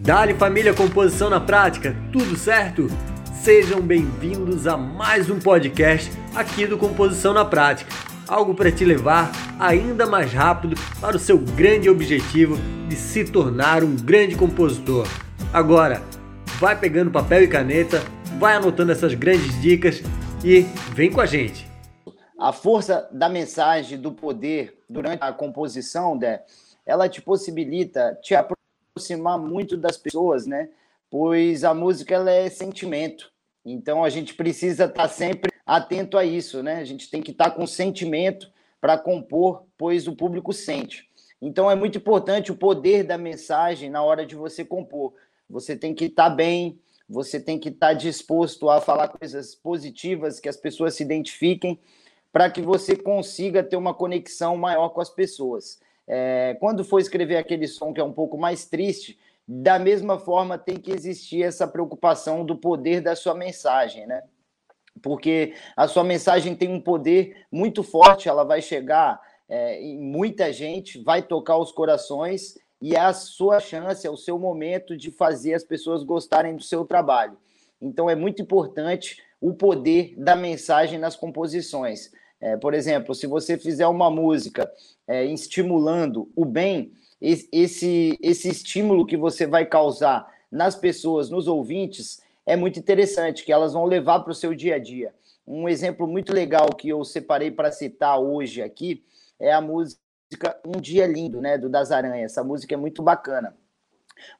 [0.00, 2.86] Dali família Composição na Prática, tudo certo?
[3.42, 7.90] Sejam bem-vindos a mais um podcast aqui do Composição na Prática.
[8.26, 12.56] Algo para te levar ainda mais rápido para o seu grande objetivo
[12.88, 15.06] de se tornar um grande compositor.
[15.52, 16.00] Agora,
[16.58, 18.00] vai pegando papel e caneta,
[18.38, 20.00] vai anotando essas grandes dicas
[20.44, 20.60] e
[20.94, 21.68] vem com a gente.
[22.38, 26.44] A força da mensagem, do poder durante a composição, Dé,
[26.86, 28.57] ela te possibilita te aproximar
[28.98, 30.68] aproximar muito das pessoas, né?
[31.08, 33.32] Pois a música ela é sentimento.
[33.64, 36.76] Então a gente precisa estar tá sempre atento a isso, né?
[36.76, 38.50] A gente tem que estar tá com sentimento
[38.80, 41.08] para compor, pois o público sente.
[41.40, 45.14] Então é muito importante o poder da mensagem na hora de você compor.
[45.48, 50.40] Você tem que estar tá bem, você tem que estar disposto a falar coisas positivas
[50.40, 51.78] que as pessoas se identifiquem,
[52.32, 55.80] para que você consiga ter uma conexão maior com as pessoas.
[56.08, 60.56] É, quando for escrever aquele som que é um pouco mais triste, da mesma forma
[60.56, 64.22] tem que existir essa preocupação do poder da sua mensagem, né?
[65.02, 70.52] Porque a sua mensagem tem um poder muito forte, ela vai chegar é, em muita
[70.52, 75.10] gente, vai tocar os corações e é a sua chance, é o seu momento de
[75.10, 77.36] fazer as pessoas gostarem do seu trabalho.
[77.80, 82.10] Então é muito importante o poder da mensagem nas composições.
[82.40, 84.70] É, por exemplo, se você fizer uma música
[85.06, 92.22] é, estimulando o bem, esse, esse estímulo que você vai causar nas pessoas, nos ouvintes,
[92.46, 95.12] é muito interessante, que elas vão levar para o seu dia a dia.
[95.46, 99.04] Um exemplo muito legal que eu separei para citar hoje aqui
[99.40, 99.98] é a música
[100.64, 102.32] Um Dia Lindo, né, do Das Aranhas.
[102.32, 103.56] Essa música é muito bacana.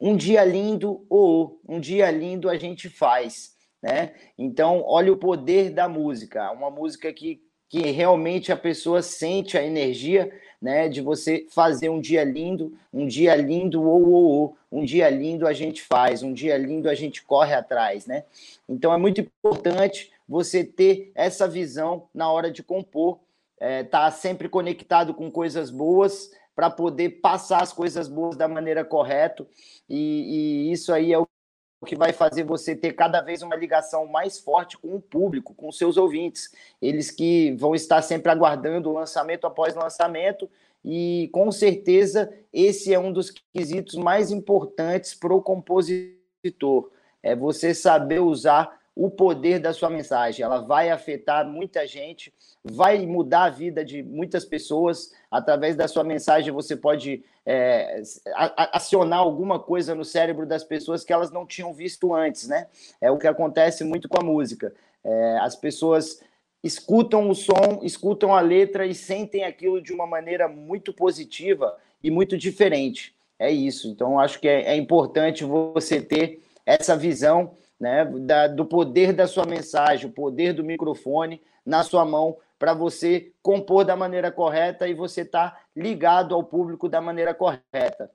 [0.01, 4.13] Um dia lindo, ou oh, um dia lindo a gente faz, né?
[4.37, 6.51] Então, olha o poder da música.
[6.51, 12.01] Uma música que que realmente a pessoa sente a energia né, de você fazer um
[12.01, 16.33] dia lindo, um dia lindo, ou, ou, ou, um dia lindo a gente faz, um
[16.33, 18.25] dia lindo a gente corre atrás, né?
[18.69, 23.19] Então é muito importante você ter essa visão na hora de compor,
[23.61, 28.85] é, tá sempre conectado com coisas boas para poder passar as coisas boas da maneira
[28.85, 29.47] correta,
[29.89, 31.27] e, e isso aí é o
[31.87, 35.71] que vai fazer você ter cada vez uma ligação mais forte com o público, com
[35.71, 36.53] seus ouvintes.
[36.83, 40.51] Eles que vão estar sempre aguardando lançamento após lançamento,
[40.85, 46.91] e com certeza esse é um dos quesitos mais importantes para o compositor.
[47.23, 50.45] É você saber usar o poder da sua mensagem.
[50.45, 52.33] Ela vai afetar muita gente,
[52.73, 55.13] vai mudar a vida de muitas pessoas.
[55.31, 58.03] Através da sua mensagem, você pode é,
[58.73, 62.67] acionar alguma coisa no cérebro das pessoas que elas não tinham visto antes, né?
[63.01, 64.73] É o que acontece muito com a música.
[65.05, 66.21] É, as pessoas
[66.63, 72.11] escutam o som, escutam a letra e sentem aquilo de uma maneira muito positiva e
[72.11, 73.15] muito diferente.
[73.39, 73.89] É isso.
[73.89, 79.27] Então, acho que é, é importante você ter essa visão né, da, do poder da
[79.27, 84.89] sua mensagem, o poder do microfone na sua mão para você compor da maneira correta
[84.89, 88.11] e você estar tá ligado ao público da maneira correta.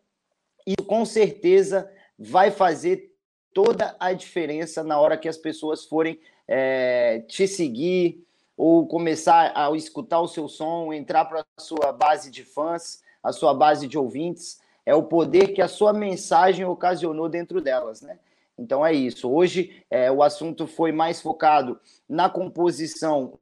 [0.66, 3.14] E com certeza vai fazer
[3.54, 8.26] toda a diferença na hora que as pessoas forem é, te seguir
[8.58, 13.32] ou começar a escutar o seu som, entrar para a sua base de fãs, a
[13.32, 14.62] sua base de ouvintes.
[14.86, 18.20] É o poder que a sua mensagem ocasionou dentro delas, né?
[18.58, 19.32] Então é isso.
[19.32, 23.40] Hoje é, o assunto foi mais focado na composição,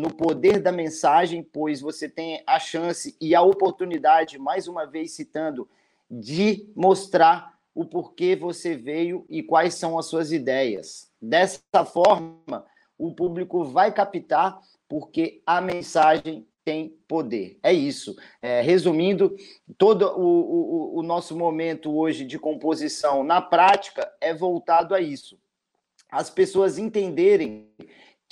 [0.00, 5.12] no poder da mensagem, pois você tem a chance e a oportunidade, mais uma vez
[5.12, 5.68] citando,
[6.10, 11.10] de mostrar o porquê você veio e quais são as suas ideias.
[11.20, 12.64] Dessa forma,
[12.98, 17.58] o público vai captar porque a mensagem tem poder.
[17.62, 18.16] É isso.
[18.40, 19.36] É, resumindo,
[19.76, 25.38] todo o, o, o nosso momento hoje de composição na prática é voltado a isso.
[26.10, 27.68] As pessoas entenderem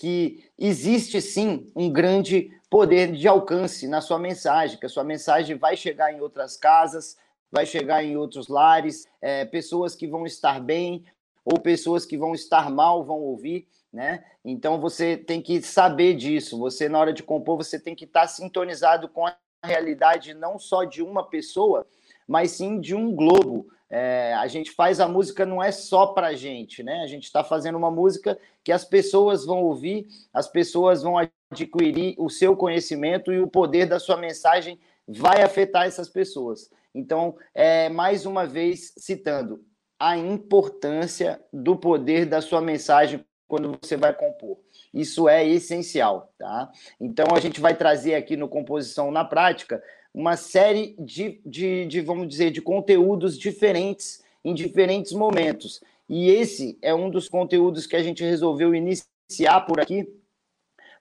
[0.02, 5.56] que existe sim um grande poder de alcance na sua mensagem, que a sua mensagem
[5.56, 7.16] vai chegar em outras casas,
[7.52, 11.04] vai chegar em outros lares, é, pessoas que vão estar bem
[11.44, 14.24] ou pessoas que vão estar mal vão ouvir né?
[14.44, 16.58] Então você tem que saber disso.
[16.58, 20.84] Você na hora de compor você tem que estar sintonizado com a realidade não só
[20.84, 21.86] de uma pessoa,
[22.26, 23.68] mas sim de um globo.
[23.94, 27.02] É, a gente faz a música não é só para gente, né?
[27.02, 31.18] A gente está fazendo uma música que as pessoas vão ouvir, as pessoas vão
[31.52, 36.70] adquirir o seu conhecimento e o poder da sua mensagem vai afetar essas pessoas.
[36.94, 39.62] Então, é, mais uma vez citando
[40.00, 44.56] a importância do poder da sua mensagem quando você vai compor.
[44.94, 46.72] Isso é essencial, tá?
[46.98, 49.82] Então a gente vai trazer aqui no Composição na Prática
[50.14, 55.80] uma série de, de, de vamos dizer, de conteúdos diferentes em diferentes momentos.
[56.08, 60.06] E esse é um dos conteúdos que a gente resolveu iniciar por aqui,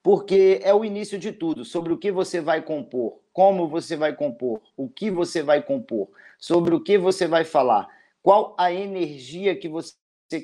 [0.01, 4.15] porque é o início de tudo, sobre o que você vai compor, como você vai
[4.15, 6.09] compor, o que você vai compor,
[6.39, 7.87] sobre o que você vai falar,
[8.23, 9.95] qual a energia que você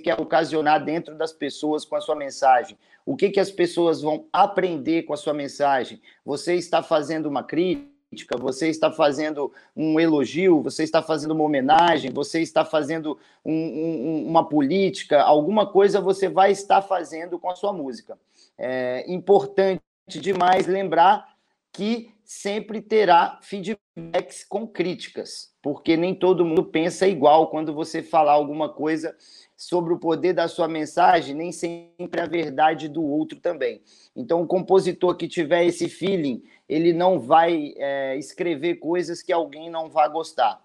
[0.04, 4.28] quer ocasionar dentro das pessoas com a sua mensagem, o que, que as pessoas vão
[4.34, 6.02] aprender com a sua mensagem.
[6.26, 7.97] Você está fazendo uma crítica,
[8.40, 14.28] você está fazendo um elogio, você está fazendo uma homenagem, você está fazendo um, um,
[14.28, 18.18] uma política, alguma coisa você vai estar fazendo com a sua música.
[18.58, 21.38] É importante demais lembrar
[21.72, 28.34] que sempre terá feedbacks com críticas, porque nem todo mundo pensa igual quando você falar
[28.34, 29.16] alguma coisa
[29.56, 33.82] sobre o poder da sua mensagem, nem sempre a verdade do outro também.
[34.16, 39.70] Então, o compositor que tiver esse feeling, ele não vai é, escrever coisas que alguém
[39.70, 40.62] não vai gostar.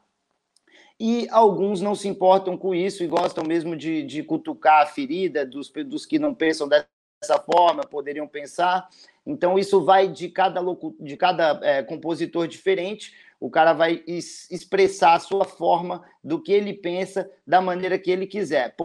[0.99, 5.45] E alguns não se importam com isso e gostam mesmo de, de cutucar a ferida
[5.45, 8.89] dos, dos que não pensam dessa forma, poderiam pensar.
[9.27, 10.61] Então, isso vai de cada,
[11.01, 16.73] de cada é, compositor diferente, o cara vai expressar a sua forma do que ele
[16.73, 18.77] pensa, da maneira que ele quiser.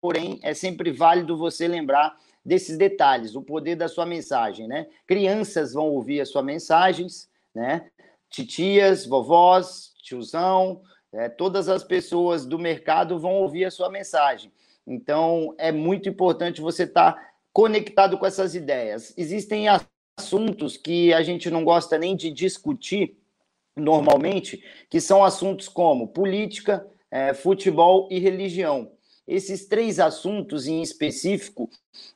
[0.00, 4.86] Porém, é sempre válido você lembrar desses detalhes, o poder da sua mensagem, né?
[5.06, 7.90] Crianças vão ouvir as suas mensagens, né?
[8.28, 10.82] Titias, vovós, tiozão,
[11.12, 14.52] é, todas as pessoas do mercado vão ouvir a sua mensagem.
[14.86, 19.14] Então, é muito importante você estar tá conectado com essas ideias.
[19.16, 19.66] Existem
[20.18, 23.16] assuntos que a gente não gosta nem de discutir
[23.76, 28.90] normalmente, que são assuntos como política, é, futebol e religião.
[29.26, 31.70] Esses três assuntos em específico,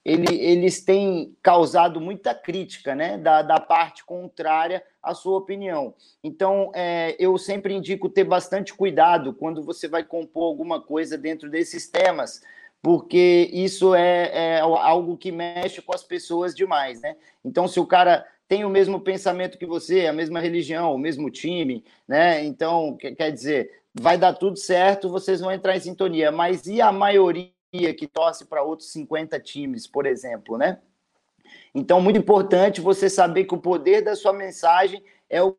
[0.05, 5.95] ele, eles têm causado muita crítica né, da, da parte contrária à sua opinião.
[6.23, 11.49] Então, é, eu sempre indico ter bastante cuidado quando você vai compor alguma coisa dentro
[11.49, 12.43] desses temas,
[12.83, 17.17] porque isso é, é, algo que mexe com as pessoas demais, né?
[17.43, 21.31] Então, se o cara tem o mesmo pensamento que você, a mesma religião, o mesmo
[21.31, 22.45] time, né?
[22.45, 26.31] Então, quer dizer, vai dar tudo certo, vocês vão entrar em sintonia.
[26.31, 30.79] Mas e a maioria que torce para outros 50 times, por exemplo, né?
[31.75, 35.57] Então, muito importante você saber que o poder da sua mensagem é o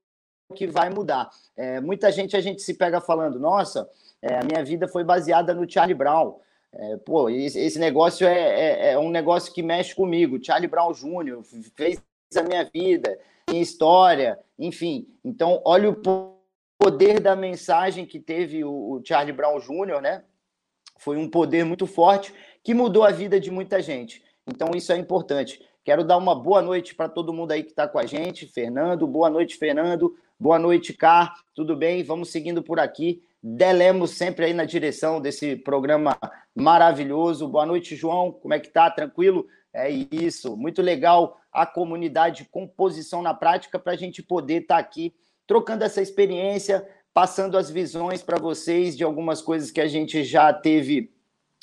[0.55, 1.29] que vai mudar.
[1.55, 3.89] É, muita gente a gente se pega falando, nossa,
[4.21, 6.39] é, a minha vida foi baseada no Charlie Brown.
[6.71, 10.43] É, pô, esse, negócio é, é, é, um negócio que mexe comigo.
[10.43, 11.41] Charlie Brown Jr.
[11.75, 12.01] fez
[12.35, 13.17] a minha vida,
[13.49, 15.07] minha história, enfim.
[15.23, 15.95] Então, olha o
[16.79, 20.23] poder da mensagem que teve o, Charlie Brown Jr., né?
[20.97, 22.33] Foi um poder muito forte
[22.63, 24.23] que mudou a vida de muita gente.
[24.47, 25.61] Então, isso é importante.
[25.83, 28.47] Quero dar uma boa noite para todo mundo aí que está com a gente.
[28.47, 30.15] Fernando, boa noite, Fernando.
[30.39, 31.33] Boa noite, Car.
[31.53, 32.01] Tudo bem?
[32.01, 33.21] Vamos seguindo por aqui.
[33.43, 36.17] Delemos sempre aí na direção desse programa
[36.55, 37.47] maravilhoso.
[37.47, 38.31] Boa noite, João.
[38.31, 38.89] Como é que tá?
[38.89, 39.47] Tranquilo?
[39.73, 40.55] É isso.
[40.55, 45.13] Muito legal a comunidade Composição na Prática para a gente poder estar tá aqui
[45.49, 50.53] trocando essa experiência, passando as visões para vocês de algumas coisas que a gente já
[50.53, 51.11] teve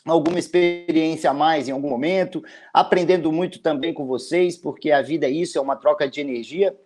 [0.05, 2.43] alguma experiência a mais em algum momento,
[2.75, 6.77] aprendendo muito também com vocês, porque a vida é isso, é uma troca de energia.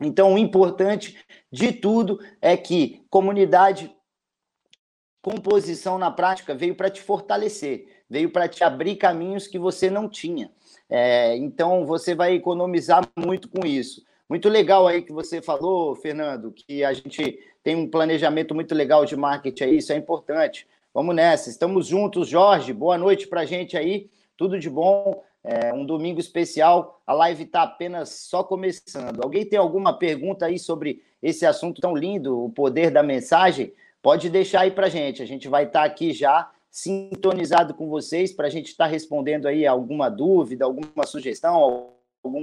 [0.00, 1.14] Então, o importante
[1.52, 3.94] de tudo é que comunidade
[5.20, 10.08] composição na prática veio para te fortalecer, veio para te abrir caminhos que você não
[10.08, 10.50] tinha.
[10.88, 14.02] É, então você vai economizar muito com isso.
[14.30, 19.04] Muito legal aí que você falou, Fernando, que a gente tem um planejamento muito legal
[19.04, 20.68] de marketing aí, isso é importante.
[20.94, 22.72] Vamos nessa, estamos juntos, Jorge.
[22.72, 25.20] Boa noite para a gente aí, tudo de bom.
[25.42, 29.20] É um domingo especial, a live está apenas só começando.
[29.20, 33.72] Alguém tem alguma pergunta aí sobre esse assunto tão lindo, o poder da mensagem?
[34.02, 35.22] pode deixar aí para gente.
[35.22, 38.90] A gente vai estar tá aqui já sintonizado com vocês para a gente estar tá
[38.90, 41.92] respondendo aí alguma dúvida, alguma sugestão.
[42.22, 42.42] Algum...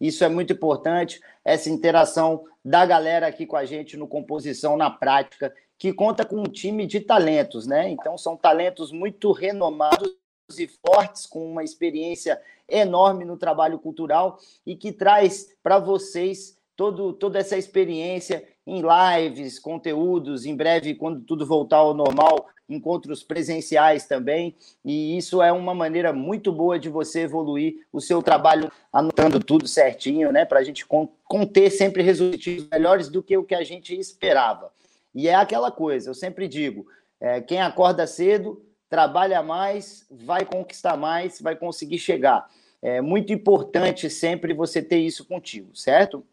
[0.00, 4.90] Isso é muito importante, essa interação da galera aqui com a gente no Composição na
[4.90, 7.88] Prática, que conta com um time de talentos, né?
[7.88, 10.10] Então, são talentos muito renomados
[10.58, 17.12] e fortes, com uma experiência enorme no trabalho cultural e que traz para vocês todo,
[17.12, 24.06] toda essa experiência em lives, conteúdos, em breve, quando tudo voltar ao normal, encontros presenciais
[24.06, 24.54] também.
[24.84, 29.66] E isso é uma maneira muito boa de você evoluir o seu trabalho, anotando tudo
[29.66, 30.44] certinho, né?
[30.44, 34.72] Para a gente conter sempre resultados melhores do que o que a gente esperava.
[35.14, 36.86] E é aquela coisa, eu sempre digo:
[37.20, 42.48] é, quem acorda cedo, trabalha mais, vai conquistar mais, vai conseguir chegar.
[42.82, 46.24] É muito importante sempre você ter isso contigo, certo?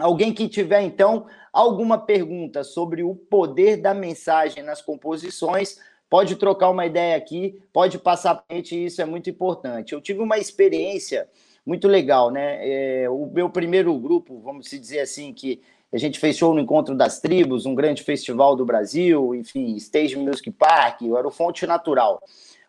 [0.00, 5.78] Alguém que tiver, então, alguma pergunta sobre o poder da mensagem nas composições,
[6.08, 9.92] pode trocar uma ideia aqui, pode passar para a gente, isso é muito importante.
[9.92, 11.28] Eu tive uma experiência
[11.64, 12.58] muito legal, né?
[13.02, 16.94] É, o meu primeiro grupo, vamos dizer assim, que a gente fez show no Encontro
[16.94, 22.20] das Tribos, um grande festival do Brasil, enfim, Stage Music Park, era o Fonte Natural.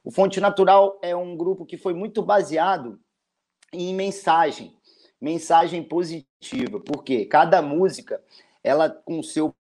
[0.04, 3.00] O Fonte Natural é um grupo que foi muito baseado
[3.72, 4.74] em mensagem,
[5.22, 8.22] mensagem positiva, porque cada música,
[8.64, 9.54] ela com seu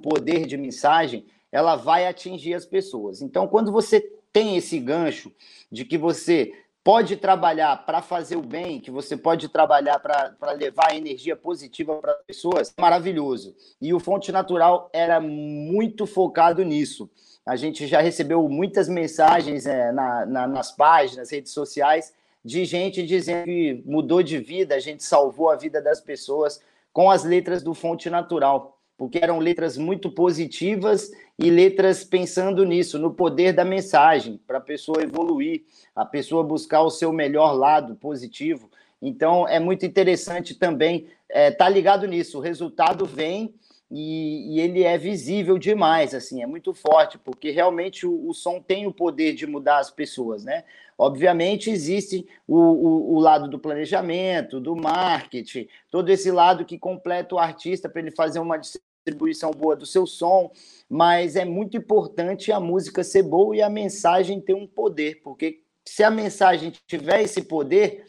[0.00, 3.20] poder de mensagem, ela vai atingir as pessoas.
[3.20, 4.00] Então, quando você
[4.32, 5.30] tem esse gancho
[5.70, 6.52] de que você
[6.84, 12.12] pode trabalhar para fazer o bem, que você pode trabalhar para levar energia positiva para
[12.12, 13.54] as pessoas, maravilhoso.
[13.80, 17.08] E o Fonte Natural era muito focado nisso.
[17.46, 22.12] A gente já recebeu muitas mensagens é, na, na, nas páginas, redes sociais,
[22.44, 26.60] de gente dizendo que mudou de vida, a gente salvou a vida das pessoas
[26.92, 33.00] com as letras do Fonte Natural porque eram letras muito positivas e letras pensando nisso,
[33.00, 37.96] no poder da mensagem, para a pessoa evoluir, a pessoa buscar o seu melhor lado
[37.96, 38.70] positivo.
[39.02, 42.38] Então, é muito interessante também estar é, tá ligado nisso.
[42.38, 43.52] O resultado vem
[43.94, 48.58] e, e, ele é visível demais, assim, é muito forte, porque realmente o, o, som
[48.58, 50.64] tem o poder de mudar as pessoas, né?
[50.96, 57.34] Obviamente existe o, o, o lado do planejamento, do marketing, todo esse lado que completa
[57.34, 60.50] o artista para ele fazer uma distribuição boa do seu som,
[60.88, 65.60] mas é muito importante a música ser boa e a mensagem ter um poder, porque
[65.86, 68.06] se a mensagem tiver esse poder,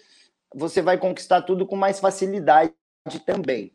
[0.55, 2.71] você vai conquistar tudo com mais facilidade
[3.25, 3.73] também.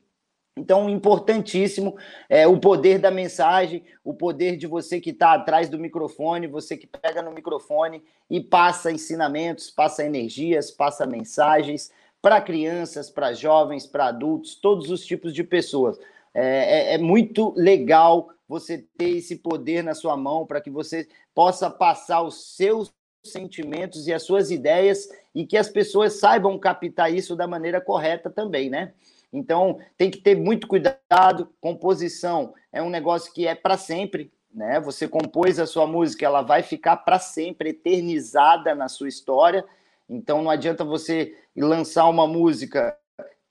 [0.58, 1.96] Então, importantíssimo
[2.28, 6.76] é o poder da mensagem, o poder de você que está atrás do microfone, você
[6.76, 13.86] que pega no microfone e passa ensinamentos, passa energias, passa mensagens para crianças, para jovens,
[13.86, 15.98] para adultos, todos os tipos de pessoas.
[16.34, 21.06] É, é, é muito legal você ter esse poder na sua mão para que você
[21.34, 22.92] possa passar os seus
[23.24, 28.30] sentimentos e as suas ideias e que as pessoas saibam captar isso da maneira correta
[28.30, 28.92] também, né?
[29.32, 31.52] Então, tem que ter muito cuidado.
[31.60, 34.80] Composição é um negócio que é para sempre, né?
[34.80, 39.64] Você compôs a sua música, ela vai ficar para sempre eternizada na sua história.
[40.08, 42.96] Então, não adianta você lançar uma música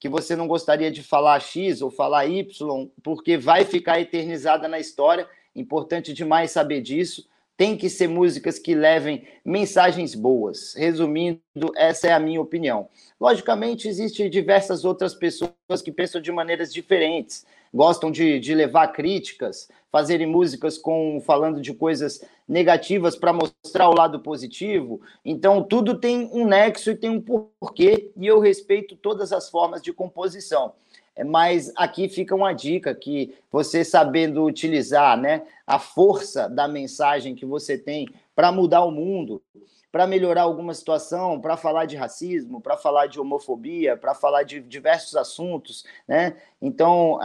[0.00, 4.78] que você não gostaria de falar X ou falar Y, porque vai ficar eternizada na
[4.78, 5.28] história.
[5.54, 7.28] Importante demais saber disso.
[7.58, 10.74] Tem que ser músicas que levem mensagens boas.
[10.76, 11.40] Resumindo,
[11.74, 12.88] essa é a minha opinião.
[13.20, 19.68] Logicamente, existem diversas outras pessoas que pensam de maneiras diferentes, gostam de, de levar críticas,
[19.90, 25.00] fazerem músicas com falando de coisas negativas para mostrar o lado positivo.
[25.24, 29.82] Então, tudo tem um nexo e tem um porquê, e eu respeito todas as formas
[29.82, 30.74] de composição.
[31.24, 37.44] Mas aqui fica uma dica que você sabendo utilizar né, a força da mensagem que
[37.44, 39.42] você tem para mudar o mundo,
[39.90, 44.60] para melhorar alguma situação, para falar de racismo, para falar de homofobia, para falar de
[44.60, 46.36] diversos assuntos, né?
[46.60, 47.18] Então,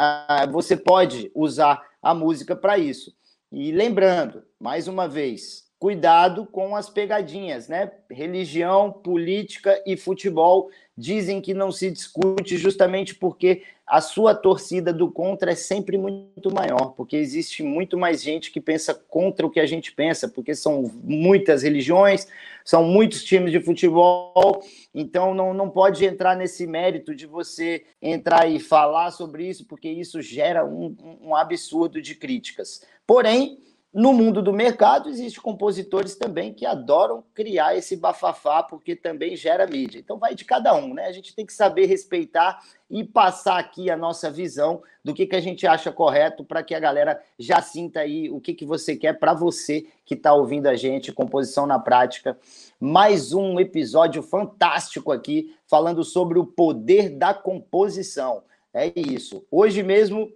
[0.51, 3.13] você pode usar a música para isso.
[3.51, 7.91] E lembrando, mais uma vez, cuidado com as pegadinhas, né?
[8.09, 15.11] Religião, política e futebol dizem que não se discute justamente porque a sua torcida do
[15.11, 19.59] contra é sempre muito maior, porque existe muito mais gente que pensa contra o que
[19.59, 22.29] a gente pensa, porque são muitas religiões,
[22.63, 24.63] são muitos times de futebol,
[24.95, 29.89] então não, não pode entrar nesse mérito de você entrar e falar sobre isso, porque
[29.89, 32.85] isso gera um, um absurdo de críticas.
[33.05, 33.57] Porém,
[33.93, 39.67] no mundo do mercado, existem compositores também que adoram criar esse bafafá, porque também gera
[39.67, 39.99] mídia.
[39.99, 41.05] Então, vai de cada um, né?
[41.05, 42.59] A gente tem que saber respeitar
[42.89, 46.73] e passar aqui a nossa visão do que, que a gente acha correto para que
[46.73, 50.65] a galera já sinta aí o que, que você quer para você que está ouvindo
[50.65, 52.35] a gente, Composição na Prática.
[52.79, 58.43] Mais um episódio fantástico aqui, falando sobre o poder da composição.
[58.73, 59.45] É isso.
[59.51, 60.31] Hoje mesmo,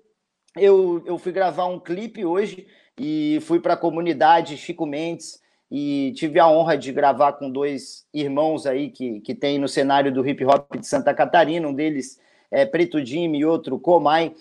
[0.55, 2.67] eu, eu fui gravar um clipe hoje
[2.99, 8.05] e fui para a comunidade Chico Mendes e tive a honra de gravar com dois
[8.13, 12.19] irmãos aí que, que tem no cenário do hip hop de Santa Catarina, um deles
[12.49, 14.33] é Preto Jimmy e outro Comai,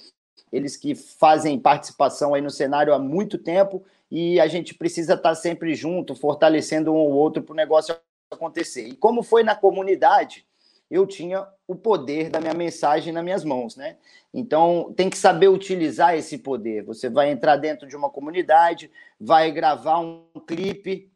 [0.52, 5.34] eles que fazem participação aí no cenário há muito tempo e a gente precisa estar
[5.34, 7.96] sempre junto, fortalecendo um ou outro para o negócio
[8.30, 8.86] acontecer.
[8.86, 10.46] E como foi na comunidade,
[10.90, 13.96] eu tinha o poder da minha mensagem nas minhas mãos, né?
[14.32, 16.84] Então, tem que saber utilizar esse poder.
[16.84, 21.10] Você vai entrar dentro de uma comunidade, vai gravar um clipe,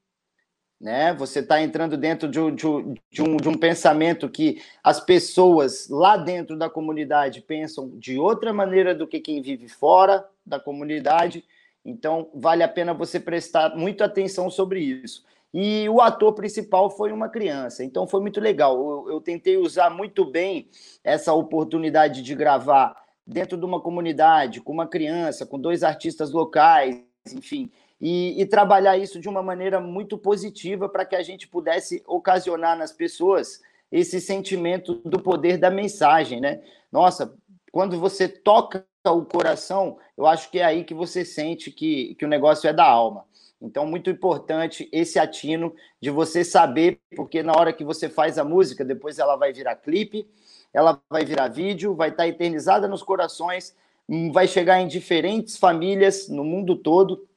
[0.81, 1.13] né?
[1.15, 2.67] Você está entrando dentro de, de,
[3.11, 8.53] de, um, de um pensamento que as pessoas lá dentro da comunidade pensam de outra
[8.53, 11.45] maneira do que quem vive fora da comunidade.
[11.85, 15.25] Então, vale a pena você prestar muita atenção sobre isso.
[15.53, 18.77] E o ator principal foi uma criança, então foi muito legal.
[18.77, 20.69] Eu, eu tentei usar muito bem
[21.03, 22.95] essa oportunidade de gravar
[23.27, 27.03] dentro de uma comunidade, com uma criança, com dois artistas locais,
[27.35, 32.03] enfim, e, e trabalhar isso de uma maneira muito positiva para que a gente pudesse
[32.07, 36.63] ocasionar nas pessoas esse sentimento do poder da mensagem, né?
[36.93, 37.35] Nossa,
[37.73, 42.25] quando você toca o coração, eu acho que é aí que você sente que, que
[42.25, 43.25] o negócio é da alma.
[43.61, 48.45] Então, muito importante esse atino de você saber, porque na hora que você faz a
[48.45, 50.27] música, depois ela vai virar clipe,
[50.73, 53.77] ela vai virar vídeo, vai estar eternizada nos corações,
[54.09, 57.29] hum, vai chegar em diferentes famílias no mundo todo.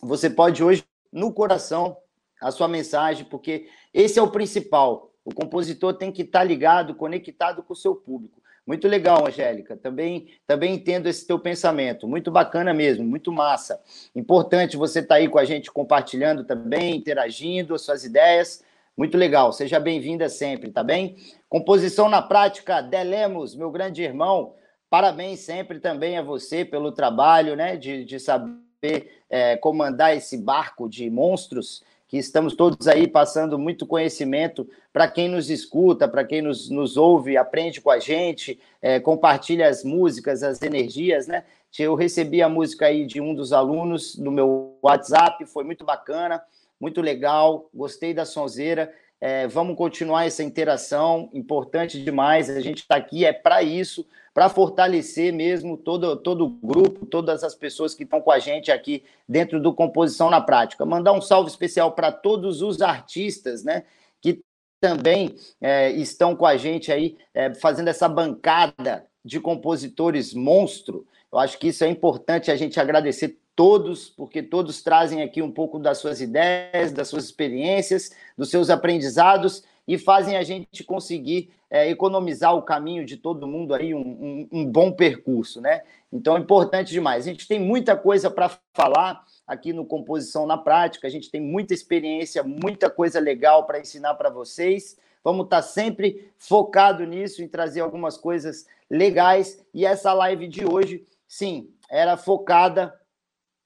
[0.00, 1.96] Você pode hoje, no coração,
[2.40, 5.10] a sua mensagem, porque esse é o principal.
[5.24, 8.40] O compositor tem que estar ligado, conectado com o seu público.
[8.66, 9.76] Muito legal, Angélica.
[9.76, 12.08] Também, também entendo esse teu pensamento.
[12.08, 13.80] Muito bacana mesmo, muito massa.
[14.14, 18.64] Importante você estar tá aí com a gente compartilhando também, interagindo as suas ideias.
[18.96, 19.52] Muito legal.
[19.52, 21.16] Seja bem-vinda sempre, tá bem?
[21.48, 24.54] Composição na prática, Delemos, meu grande irmão.
[24.90, 27.76] Parabéns sempre também a você pelo trabalho, né?
[27.76, 33.86] De, de saber é, comandar esse barco de monstros que estamos todos aí passando muito
[33.86, 39.00] conhecimento para quem nos escuta, para quem nos, nos ouve, aprende com a gente, é,
[39.00, 41.44] compartilha as músicas, as energias, né?
[41.78, 46.42] Eu recebi a música aí de um dos alunos no meu WhatsApp, foi muito bacana,
[46.80, 48.92] muito legal, gostei da sonzeira.
[49.20, 52.48] É, vamos continuar essa interação, importante demais.
[52.48, 57.42] A gente está aqui é para isso, para fortalecer mesmo todo, todo o grupo, todas
[57.42, 60.84] as pessoas que estão com a gente aqui dentro do Composição na Prática.
[60.84, 63.84] Mandar um salve especial para todos os artistas, né?
[64.20, 64.42] Que
[64.78, 71.06] também é, estão com a gente aí, é, fazendo essa bancada de compositores monstro.
[71.32, 75.50] Eu acho que isso é importante a gente agradecer todos, porque todos trazem aqui um
[75.50, 81.50] pouco das suas ideias, das suas experiências, dos seus aprendizados e fazem a gente conseguir
[81.70, 85.82] é, economizar o caminho de todo mundo aí, um, um, um, bom percurso, né?
[86.12, 87.26] Então é importante demais.
[87.26, 91.40] A gente tem muita coisa para falar aqui no Composição na Prática, a gente tem
[91.40, 94.96] muita experiência, muita coisa legal para ensinar para vocês.
[95.22, 99.64] Vamos estar tá sempre focado nisso, em trazer algumas coisas legais.
[99.74, 102.94] E essa live de hoje, sim, era focada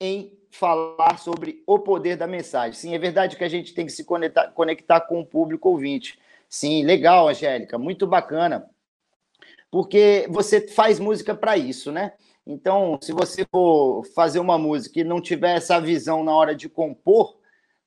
[0.01, 2.73] em falar sobre o poder da mensagem.
[2.73, 6.19] Sim, é verdade que a gente tem que se conectar, conectar com o público ouvinte.
[6.49, 8.69] Sim, legal, Angélica, muito bacana.
[9.71, 12.13] Porque você faz música para isso, né?
[12.45, 16.69] Então, se você for fazer uma música e não tiver essa visão na hora de
[16.69, 17.39] compor,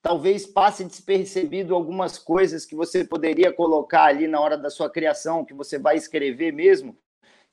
[0.02, 5.44] talvez passe despercebido algumas coisas que você poderia colocar ali na hora da sua criação,
[5.44, 6.98] que você vai escrever mesmo,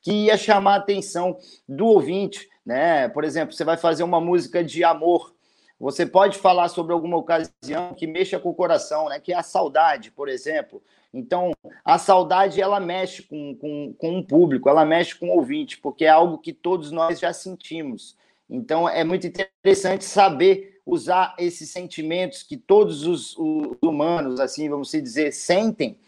[0.01, 3.09] que ia chamar a atenção do ouvinte né?
[3.09, 5.35] Por exemplo, você vai fazer uma música de amor,
[5.77, 9.19] você pode falar sobre alguma ocasião que mexa com o coração, né?
[9.19, 10.81] Que é a saudade, por exemplo.
[11.13, 11.51] Então,
[11.83, 16.05] a saudade ela mexe com, com, com um público, ela mexe com o ouvinte, porque
[16.05, 18.15] é algo que todos nós já sentimos.
[18.49, 24.91] Então, é muito interessante saber usar esses sentimentos que todos os, os humanos, assim, vamos
[24.91, 25.99] dizer, sentem,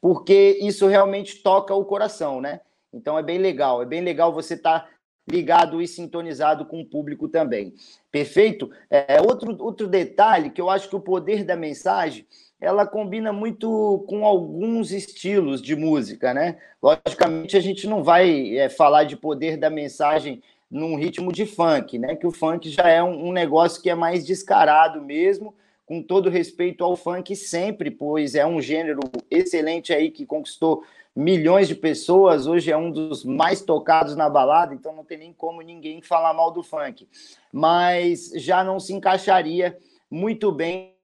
[0.00, 2.60] porque isso realmente toca o coração, né?
[2.92, 4.88] Então, é bem legal, é bem legal você estar tá
[5.28, 7.74] ligado e sintonizado com o público também.
[8.10, 8.70] Perfeito?
[8.90, 12.26] É, outro, outro detalhe que eu acho que o poder da mensagem
[12.62, 16.58] ela combina muito com alguns estilos de música, né?
[16.80, 21.98] Logicamente, a gente não vai é, falar de poder da mensagem num ritmo de funk,
[21.98, 22.14] né?
[22.14, 25.52] Que o funk já é um, um negócio que é mais descarado mesmo,
[25.84, 31.68] com todo respeito ao funk sempre, pois é um gênero excelente aí que conquistou milhões
[31.68, 35.60] de pessoas, hoje é um dos mais tocados na balada, então não tem nem como
[35.60, 37.08] ninguém falar mal do funk.
[37.52, 39.78] Mas já não se encaixaria
[40.10, 40.94] muito bem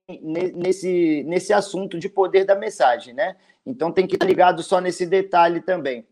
[0.55, 3.37] nesse, nesse assunto de poder da mensagem, né?
[3.67, 6.07] Então tem que estar ligado só nesse detalhe também.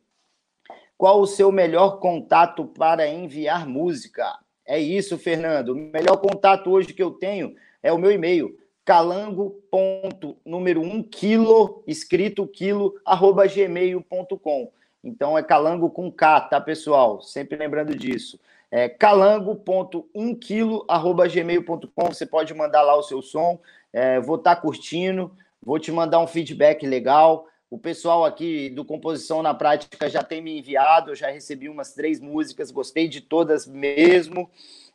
[0.98, 4.38] Qual o seu melhor contato para enviar música?
[4.66, 5.70] É isso, Fernando.
[5.70, 11.02] O melhor contato hoje que eu tenho é o meu e-mail, calango ponto número um
[11.02, 14.72] quilo escrito quilo arroba gmail.com
[15.06, 17.22] então é calango com K, tá pessoal?
[17.22, 18.40] Sempre lembrando disso.
[18.68, 22.06] É calango.1 quilo arroba gmail.com.
[22.06, 23.60] Você pode mandar lá o seu som.
[23.92, 25.30] É, vou estar tá curtindo,
[25.62, 27.46] vou te mandar um feedback legal.
[27.70, 31.92] O pessoal aqui do Composição na Prática já tem me enviado, eu já recebi umas
[31.94, 34.50] três músicas, gostei de todas mesmo.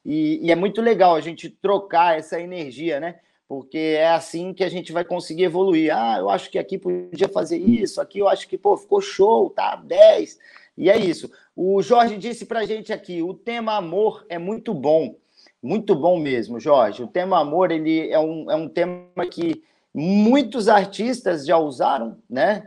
[0.06, 3.19] E, e é muito legal a gente trocar essa energia, né?
[3.51, 5.93] Porque é assim que a gente vai conseguir evoluir.
[5.93, 9.49] Ah, eu acho que aqui podia fazer isso, aqui eu acho que pô, ficou show,
[9.49, 10.39] tá 10.
[10.77, 11.29] E é isso.
[11.53, 15.17] O Jorge disse para a gente aqui: o tema amor é muito bom.
[15.61, 17.03] Muito bom mesmo, Jorge.
[17.03, 19.61] O tema amor ele é um, é um tema que
[19.93, 22.65] muitos artistas já usaram, né?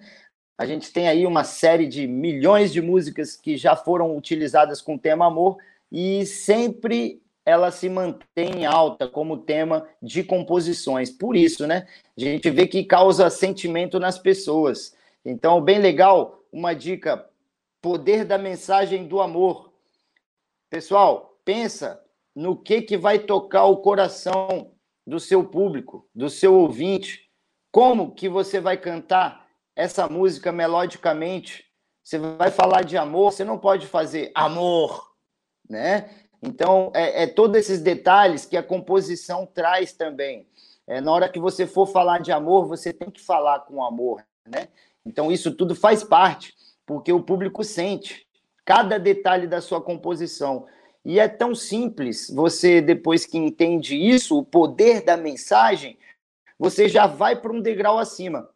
[0.58, 4.96] A gente tem aí uma série de milhões de músicas que já foram utilizadas com
[4.96, 5.56] o tema amor
[5.90, 11.10] e sempre ela se mantém alta como tema de composições.
[11.10, 11.86] Por isso, né?
[12.16, 14.96] A gente vê que causa sentimento nas pessoas.
[15.24, 17.28] Então, bem legal, uma dica:
[17.82, 19.72] poder da mensagem do amor.
[20.70, 22.02] Pessoal, pensa
[22.34, 24.72] no que que vai tocar o coração
[25.06, 27.30] do seu público, do seu ouvinte.
[27.70, 31.64] Como que você vai cantar essa música melodicamente?
[32.02, 35.12] Você vai falar de amor, você não pode fazer amor,
[35.68, 36.10] né?
[36.46, 40.46] Então, é, é todos esses detalhes que a composição traz também.
[40.86, 44.22] É, na hora que você for falar de amor, você tem que falar com amor,
[44.46, 44.68] né?
[45.06, 46.54] Então, isso tudo faz parte,
[46.84, 48.26] porque o público sente
[48.62, 50.66] cada detalhe da sua composição.
[51.02, 55.98] E é tão simples, você, depois que entende isso, o poder da mensagem,
[56.58, 58.50] você já vai para um degrau acima.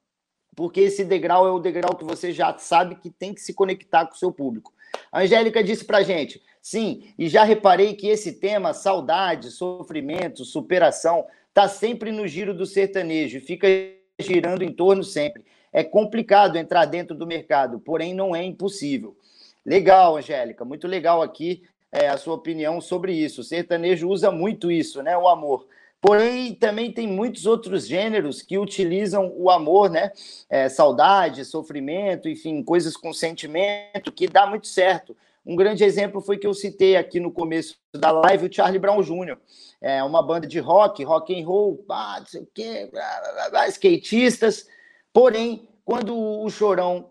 [0.54, 4.06] Porque esse degrau é o degrau que você já sabe que tem que se conectar
[4.06, 4.74] com o seu público.
[5.10, 11.26] A Angélica disse para gente: sim, e já reparei que esse tema, saudade, sofrimento, superação,
[11.48, 13.66] está sempre no giro do sertanejo, fica
[14.18, 15.44] girando em torno sempre.
[15.72, 19.16] É complicado entrar dentro do mercado, porém não é impossível.
[19.64, 23.40] Legal, Angélica, muito legal aqui é, a sua opinião sobre isso.
[23.40, 25.16] O sertanejo usa muito isso, né?
[25.16, 25.66] O amor.
[26.00, 30.12] Porém, também tem muitos outros gêneros que utilizam o amor, né?
[30.48, 35.16] É, saudade, sofrimento, enfim, coisas com sentimento que dá muito certo.
[35.44, 39.02] Um grande exemplo foi que eu citei aqui no começo da live o Charlie Brown
[39.02, 39.38] Jr.,
[39.80, 44.66] é uma banda de rock, rock and roll, não sei o quê, blá, blá, skatistas.
[45.12, 47.10] Porém, quando o Chorão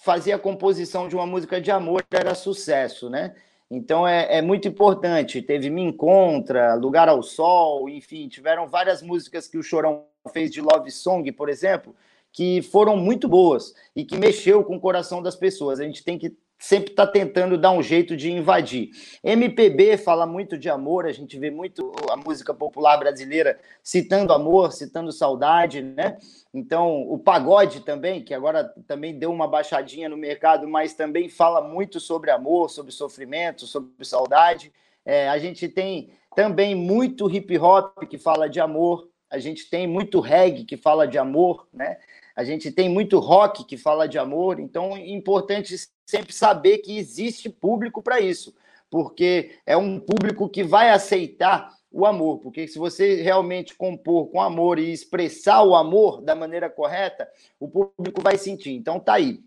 [0.00, 3.34] fazia a composição de uma música de amor, era sucesso, né?
[3.70, 5.42] Então é, é, muito importante.
[5.42, 10.60] Teve Me Encontra, Lugar ao Sol, enfim, tiveram várias músicas que o Chorão fez de
[10.60, 11.94] Love Song, por exemplo,
[12.32, 15.80] que foram muito boas e que mexeu com o coração das pessoas.
[15.80, 18.90] A gente tem que sempre está tentando dar um jeito de invadir.
[19.22, 24.72] MPB fala muito de amor, a gente vê muito a música popular brasileira citando amor,
[24.72, 26.16] citando saudade, né?
[26.52, 31.60] Então, o pagode também, que agora também deu uma baixadinha no mercado, mas também fala
[31.60, 34.72] muito sobre amor, sobre sofrimento, sobre saudade.
[35.04, 39.86] É, a gente tem também muito hip hop que fala de amor, a gente tem
[39.86, 41.98] muito reggae que fala de amor, né?
[42.34, 46.98] A gente tem muito rock que fala de amor, então é importante sempre saber que
[46.98, 48.54] existe público para isso,
[48.90, 54.42] porque é um público que vai aceitar o amor, porque se você realmente compor com
[54.42, 57.28] amor e expressar o amor da maneira correta,
[57.60, 58.72] o público vai sentir.
[58.72, 59.40] Então tá aí.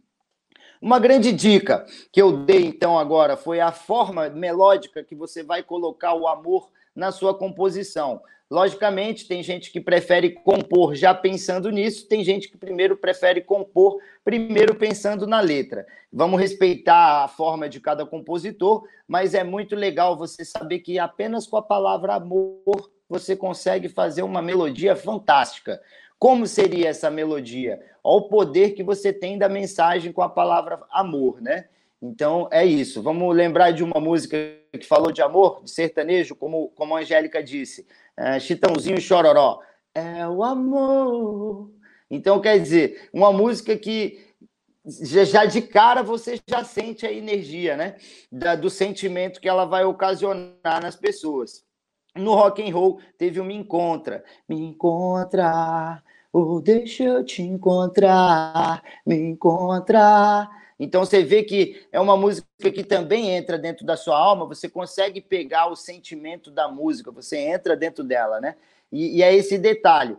[0.81, 5.61] Uma grande dica que eu dei então agora foi a forma melódica que você vai
[5.61, 8.21] colocar o amor na sua composição.
[8.49, 13.99] Logicamente, tem gente que prefere compor já pensando nisso, tem gente que primeiro prefere compor
[14.23, 15.85] primeiro pensando na letra.
[16.11, 21.45] Vamos respeitar a forma de cada compositor, mas é muito legal você saber que apenas
[21.45, 25.81] com a palavra amor você consegue fazer uma melodia fantástica.
[26.17, 27.81] Como seria essa melodia?
[28.01, 31.65] Olha o poder que você tem da mensagem com a palavra amor, né?
[32.01, 33.01] Então é isso.
[33.01, 34.37] Vamos lembrar de uma música
[34.71, 39.59] que falou de amor, de sertanejo, como, como a Angélica disse é, Chitãozinho Chororó.
[39.93, 41.71] É o amor.
[42.09, 44.25] Então, quer dizer, uma música que
[44.85, 47.95] já de cara você já sente a energia, né?
[48.31, 51.65] Da, do sentimento que ela vai ocasionar nas pessoas.
[52.15, 54.23] No rock and roll teve o Me Encontra.
[54.47, 60.49] Me encontra, ou oh, deixa eu te encontrar, me encontrar.
[60.79, 64.69] Então você vê que é uma música que também entra dentro da sua alma, você
[64.69, 68.55] consegue pegar o sentimento da música, você entra dentro dela, né?
[68.91, 70.15] E, e é esse detalhe.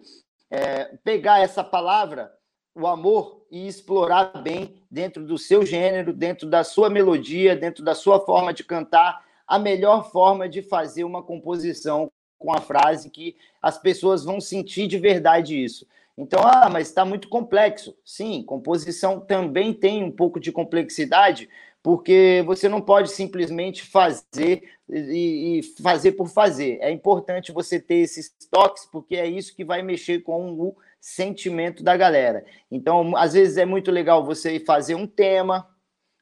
[0.51, 2.33] É, pegar essa palavra,
[2.75, 7.95] o amor, e explorar bem dentro do seu gênero, dentro da sua melodia, dentro da
[7.95, 13.37] sua forma de cantar, a melhor forma de fazer uma composição com a frase que
[13.61, 15.87] as pessoas vão sentir de verdade isso.
[16.19, 17.97] Então, ah, mas está muito complexo.
[18.05, 21.49] Sim, composição também tem um pouco de complexidade,
[21.81, 26.79] porque você não pode simplesmente fazer e, fazer por fazer.
[26.81, 31.85] É importante você ter esses toques, porque é isso que vai mexer com o sentimento
[31.85, 32.45] da galera.
[32.69, 35.69] Então, às vezes é muito legal você fazer um tema,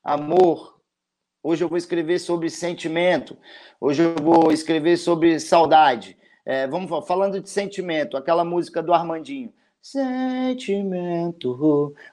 [0.05, 0.79] amor.
[1.43, 3.35] Hoje eu vou escrever sobre sentimento.
[3.81, 6.19] Hoje eu vou escrever sobre saudade.
[6.45, 9.55] É, vamos falando de sentimento, aquela música do Armandinho.
[9.88, 11.55] Sentimento,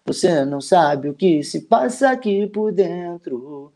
[0.05, 3.73] você não sabe o que se passa aqui por dentro.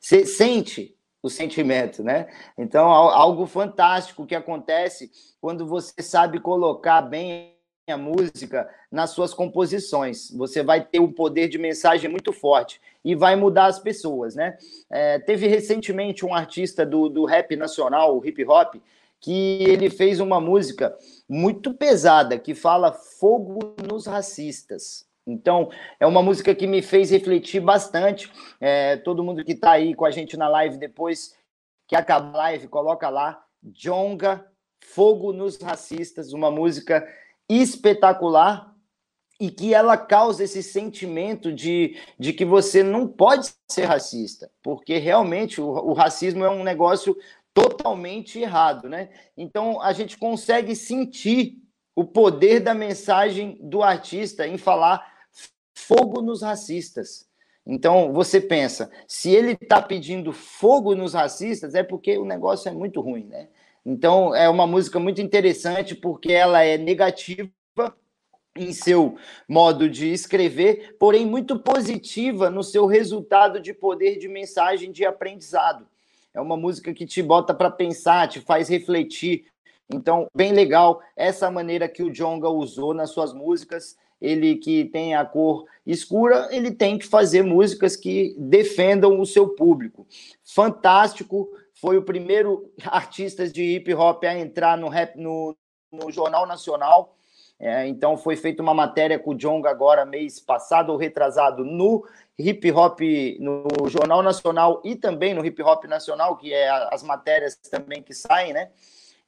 [0.00, 2.28] Você sente o sentimento, né?
[2.56, 7.54] Então, algo fantástico que acontece quando você sabe colocar bem
[7.86, 10.30] a música nas suas composições.
[10.30, 14.56] Você vai ter um poder de mensagem muito forte e vai mudar as pessoas, né?
[14.88, 18.76] É, teve recentemente um artista do, do rap nacional, o hip hop,
[19.20, 20.96] que ele fez uma música
[21.28, 25.06] muito pesada que fala fogo nos racistas.
[25.26, 28.30] Então, é uma música que me fez refletir bastante.
[28.60, 31.34] É, todo mundo que está aí com a gente na live depois
[31.88, 34.46] que acabar a live, coloca lá Jonga,
[34.84, 37.06] Fogo nos Racistas, uma música
[37.48, 38.72] espetacular
[39.38, 44.96] e que ela causa esse sentimento de, de que você não pode ser racista, porque
[44.96, 47.16] realmente o, o racismo é um negócio
[47.56, 49.08] totalmente errado, né?
[49.34, 51.56] Então a gente consegue sentir
[51.94, 55.10] o poder da mensagem do artista em falar
[55.74, 57.26] fogo nos racistas.
[57.66, 62.72] Então você pensa, se ele está pedindo fogo nos racistas, é porque o negócio é
[62.72, 63.48] muito ruim, né?
[63.88, 67.48] Então, é uma música muito interessante porque ela é negativa
[68.56, 69.16] em seu
[69.48, 75.86] modo de escrever, porém muito positiva no seu resultado de poder de mensagem de aprendizado.
[76.36, 79.46] É uma música que te bota para pensar, te faz refletir.
[79.90, 83.96] Então, bem legal essa maneira que o Jonga usou nas suas músicas.
[84.20, 89.48] Ele que tem a cor escura, ele tem que fazer músicas que defendam o seu
[89.48, 90.06] público.
[90.44, 95.56] Fantástico foi o primeiro artista de hip hop a entrar no, rap, no,
[95.90, 97.15] no Jornal Nacional.
[97.58, 102.04] É, então foi feita uma matéria com o Jong agora, mês passado ou retrasado, no
[102.38, 103.00] hip hop,
[103.40, 108.12] no Jornal Nacional e também no hip hop nacional, que é as matérias também que
[108.12, 108.68] saem, né?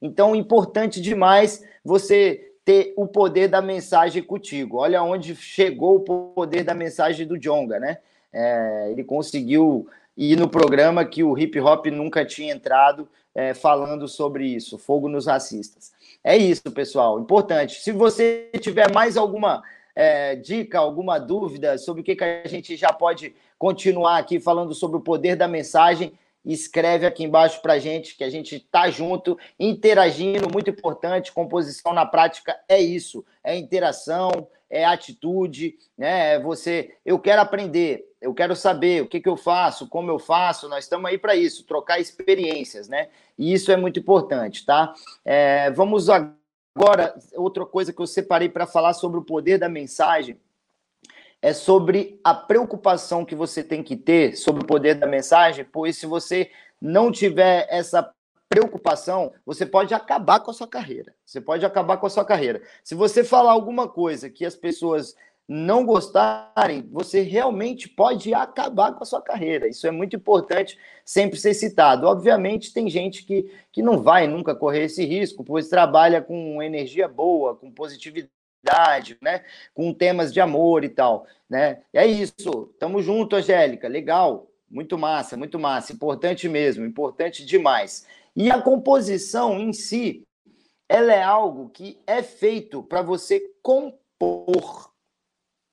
[0.01, 4.77] Então, importante demais você ter o poder da mensagem contigo.
[4.77, 7.97] Olha onde chegou o poder da mensagem do Jonga, né?
[8.31, 14.05] É, ele conseguiu e no programa que o hip hop nunca tinha entrado é, falando
[14.05, 15.93] sobre isso, fogo nos racistas.
[16.23, 17.81] É isso, pessoal, importante.
[17.81, 19.63] Se você tiver mais alguma
[19.95, 24.73] é, dica, alguma dúvida sobre o que, que a gente já pode continuar aqui falando
[24.73, 26.13] sobre o poder da mensagem,
[26.45, 31.31] escreve aqui embaixo para gente, que a gente tá junto, interagindo, muito importante.
[31.31, 36.35] Composição na prática é isso, é interação, é atitude, né?
[36.35, 40.19] É você, eu quero aprender, eu quero saber o que, que eu faço, como eu
[40.19, 40.69] faço.
[40.69, 43.09] Nós estamos aí para isso, trocar experiências, né?
[43.37, 44.93] E isso é muito importante, tá?
[45.25, 50.37] É, vamos agora outra coisa que eu separei para falar sobre o poder da mensagem
[51.41, 55.97] é sobre a preocupação que você tem que ter sobre o poder da mensagem, pois
[55.97, 56.51] se você
[56.81, 58.13] não tiver essa
[58.49, 61.13] preocupação, você pode acabar com a sua carreira.
[61.23, 62.61] Você pode acabar com a sua carreira.
[62.83, 65.15] Se você falar alguma coisa que as pessoas
[65.47, 69.67] não gostarem, você realmente pode acabar com a sua carreira.
[69.67, 72.07] Isso é muito importante sempre ser citado.
[72.07, 77.07] Obviamente, tem gente que, que não vai nunca correr esse risco, pois trabalha com energia
[77.07, 78.39] boa, com positividade
[79.21, 79.43] né?
[79.73, 81.81] Com temas de amor e tal, né?
[81.93, 82.73] E é isso.
[82.79, 83.87] Tamo junto, Angélica.
[83.87, 84.47] Legal.
[84.69, 85.93] Muito massa, muito massa.
[85.93, 88.05] Importante mesmo, importante demais.
[88.39, 90.25] E a composição em si,
[90.87, 94.91] ela é algo que é feito para você compor,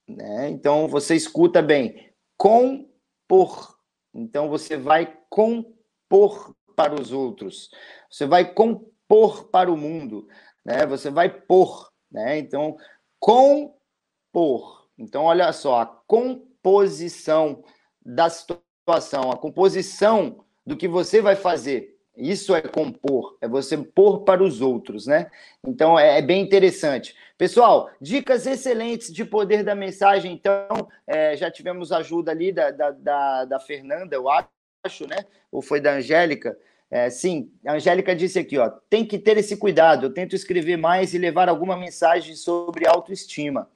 [0.09, 0.51] né?
[0.51, 3.79] Então você escuta bem, compor.
[4.13, 7.71] Então você vai compor para os outros.
[8.11, 10.29] Você vai compor para o mundo,
[10.65, 10.85] né?
[10.87, 12.39] Você vai pôr né?
[12.39, 12.77] Então,
[13.19, 14.89] compor.
[14.99, 17.63] Então, olha só, a composição
[18.05, 21.96] da situação, a composição do que você vai fazer.
[22.17, 25.31] Isso é compor, é você pôr para os outros, né?
[25.67, 27.15] Então é, é bem interessante.
[27.37, 30.33] Pessoal, dicas excelentes de poder da mensagem.
[30.33, 35.27] Então, é, já tivemos ajuda ali da, da, da, da Fernanda, eu acho, né?
[35.53, 36.57] Ou foi da Angélica.
[36.91, 40.07] É, sim, a Angélica disse aqui, ó, tem que ter esse cuidado.
[40.07, 43.69] Eu tento escrever mais e levar alguma mensagem sobre autoestima.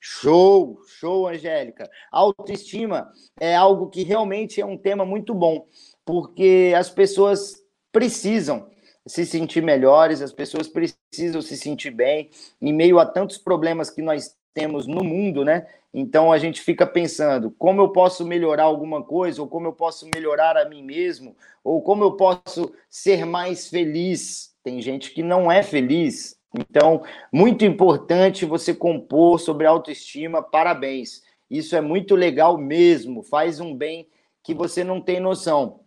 [0.00, 1.90] Show, show, Angélica.
[2.10, 5.66] Autoestima é algo que realmente é um tema muito bom,
[6.04, 7.61] porque as pessoas
[7.92, 8.66] precisam
[9.06, 14.00] se sentir melhores, as pessoas precisam se sentir bem em meio a tantos problemas que
[14.00, 15.66] nós temos no mundo, né?
[15.92, 20.08] Então a gente fica pensando como eu posso melhorar alguma coisa, ou como eu posso
[20.14, 24.54] melhorar a mim mesmo, ou como eu posso ser mais feliz.
[24.62, 26.36] Tem gente que não é feliz.
[26.54, 27.02] Então,
[27.32, 30.42] muito importante você compor sobre autoestima.
[30.42, 31.22] Parabéns.
[31.50, 33.22] Isso é muito legal mesmo.
[33.22, 34.06] Faz um bem
[34.42, 35.81] que você não tem noção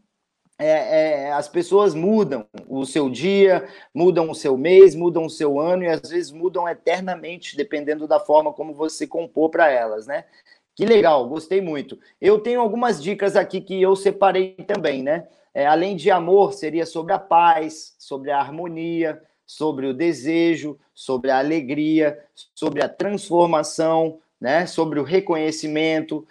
[0.58, 5.60] é, é, as pessoas mudam o seu dia, mudam o seu mês, mudam o seu
[5.60, 10.26] ano e às vezes mudam eternamente, dependendo da forma como você compor para elas, né?
[10.74, 11.98] Que legal, gostei muito.
[12.20, 15.28] Eu tenho algumas dicas aqui que eu separei também, né?
[15.54, 21.32] É, além de amor, seria sobre a paz, sobre a harmonia, sobre o desejo, sobre
[21.32, 22.20] a alegria,
[22.54, 24.66] sobre a transformação, né?
[24.66, 26.28] sobre o reconhecimento,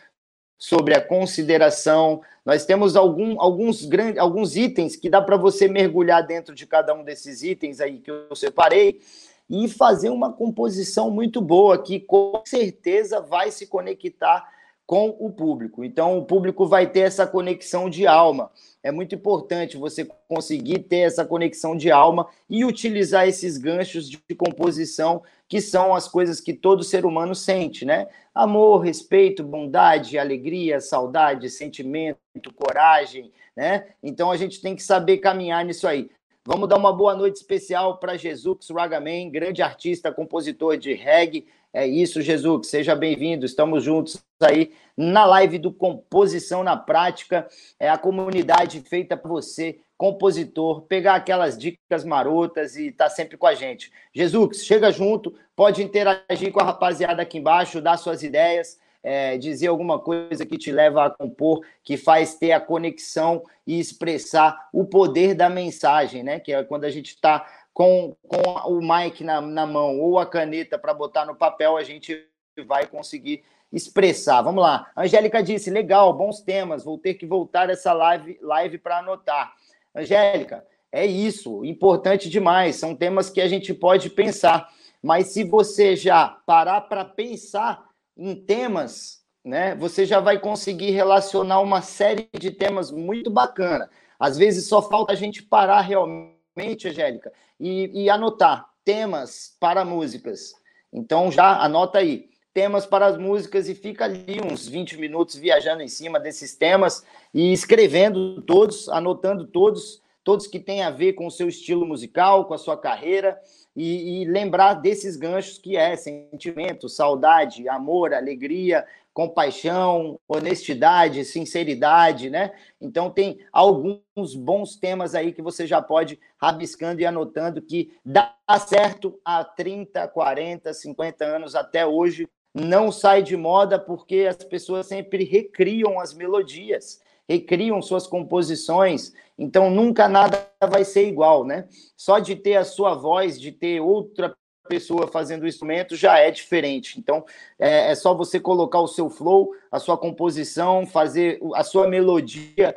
[0.65, 2.23] sobre a consideração.
[2.43, 6.95] Nós temos algum, alguns, grandes, alguns itens que dá para você mergulhar dentro de cada
[6.95, 9.03] um desses itens aí que eu separei
[9.49, 14.43] e fazer uma composição muito boa que com certeza vai se conectar
[14.87, 15.83] com o público.
[15.83, 18.51] Então, o público vai ter essa conexão de alma.
[18.83, 24.19] É muito importante você conseguir ter essa conexão de alma e utilizar esses ganchos de
[24.37, 28.07] composição, que são as coisas que todo ser humano sente, né?
[28.35, 32.19] Amor, respeito, bondade, alegria, saudade, sentimento,
[32.55, 33.87] coragem, né?
[34.03, 36.11] Então, a gente tem que saber caminhar nisso aí.
[36.47, 41.47] Vamos dar uma boa noite especial para Jesus Ragaman, grande artista, compositor de reggae.
[41.75, 43.45] É isso, Jesus, seja bem-vindo.
[43.45, 47.49] Estamos juntos aí na live do Composição na Prática.
[47.81, 53.37] É a comunidade feita para você, compositor, pegar aquelas dicas marotas e estar tá sempre
[53.37, 53.91] com a gente.
[54.15, 59.67] Jesus, chega junto, pode interagir com a rapaziada aqui embaixo, dar suas ideias é, dizer
[59.67, 64.87] alguma coisa que te leva a compor, que faz ter a conexão e expressar o
[64.87, 66.41] poder da mensagem, né?
[66.41, 70.25] Que é quando a gente está com, com o mic na, na mão ou a
[70.25, 72.25] caneta para botar no papel, a gente
[72.67, 74.41] vai conseguir expressar.
[74.43, 74.91] Vamos lá.
[74.97, 76.85] Angélica disse: legal, bons temas.
[76.85, 79.53] Vou ter que voltar essa live, live para anotar.
[79.95, 82.77] Angélica, é isso, importante demais.
[82.77, 84.69] São temas que a gente pode pensar.
[85.03, 87.85] Mas se você já parar para pensar
[88.17, 93.91] em temas, né, você já vai conseguir relacionar uma série de temas muito bacana.
[94.19, 97.33] Às vezes só falta a gente parar realmente, Angélica,
[97.65, 100.55] e, e anotar temas para músicas.
[100.93, 105.83] Então já anota aí, temas para as músicas e fica ali uns 20 minutos viajando
[105.83, 111.27] em cima desses temas e escrevendo todos, anotando todos, todos que têm a ver com
[111.27, 113.41] o seu estilo musical, com a sua carreira
[113.75, 122.53] e, e lembrar desses ganchos que é sentimento, saudade, amor, alegria, compaixão, honestidade, sinceridade, né?
[122.81, 128.35] Então tem alguns bons temas aí que você já pode rabiscando e anotando que dá
[128.67, 134.87] certo há 30, 40, 50 anos até hoje, não sai de moda porque as pessoas
[134.87, 141.67] sempre recriam as melodias recriam suas composições, então nunca nada vai ser igual, né?
[141.97, 144.37] Só de ter a sua voz, de ter outra
[144.69, 146.99] pessoa fazendo o instrumento já é diferente.
[146.99, 147.25] Então
[147.59, 152.77] é, é só você colocar o seu flow, a sua composição, fazer a sua melodia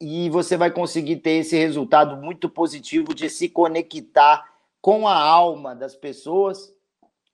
[0.00, 4.44] e você vai conseguir ter esse resultado muito positivo de se conectar
[4.80, 6.72] com a alma das pessoas,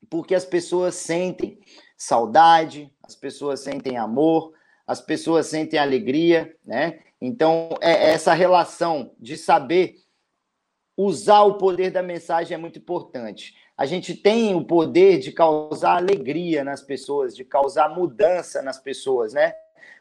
[0.09, 1.59] porque as pessoas sentem
[1.97, 4.53] saudade, as pessoas sentem amor,
[4.87, 7.01] as pessoas sentem alegria, né?
[7.21, 9.97] Então, é, essa relação de saber
[10.97, 13.55] usar o poder da mensagem é muito importante.
[13.83, 19.33] A gente tem o poder de causar alegria nas pessoas, de causar mudança nas pessoas,
[19.33, 19.53] né?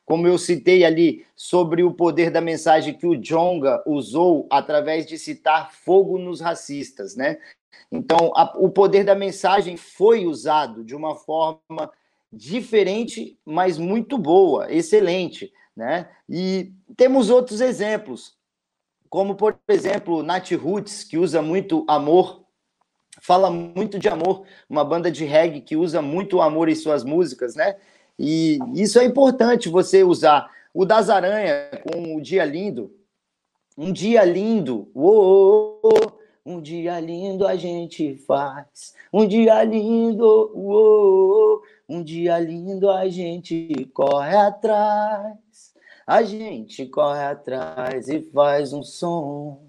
[0.06, 5.18] Como eu citei ali sobre o poder da mensagem que o Jonga usou através de
[5.18, 7.40] citar fogo nos racistas, né?
[7.92, 11.92] Então, a, o poder da mensagem foi usado de uma forma
[12.32, 16.08] diferente, mas muito boa, excelente, né?
[16.30, 18.38] E temos outros exemplos,
[19.10, 22.41] como por exemplo, Nat Roots, que usa muito amor,
[23.22, 27.56] fala muito de amor, uma banda de reggae que usa muito amor em suas músicas,
[27.56, 27.76] né?
[28.18, 30.50] E isso é importante você usar.
[30.74, 32.92] O das Aranha com o Dia Lindo,
[33.78, 35.82] um dia lindo, uou,
[36.46, 43.90] um dia lindo a gente faz, um dia lindo, uou, um dia lindo a gente
[43.94, 45.74] corre atrás,
[46.06, 49.62] a gente corre atrás e faz um som.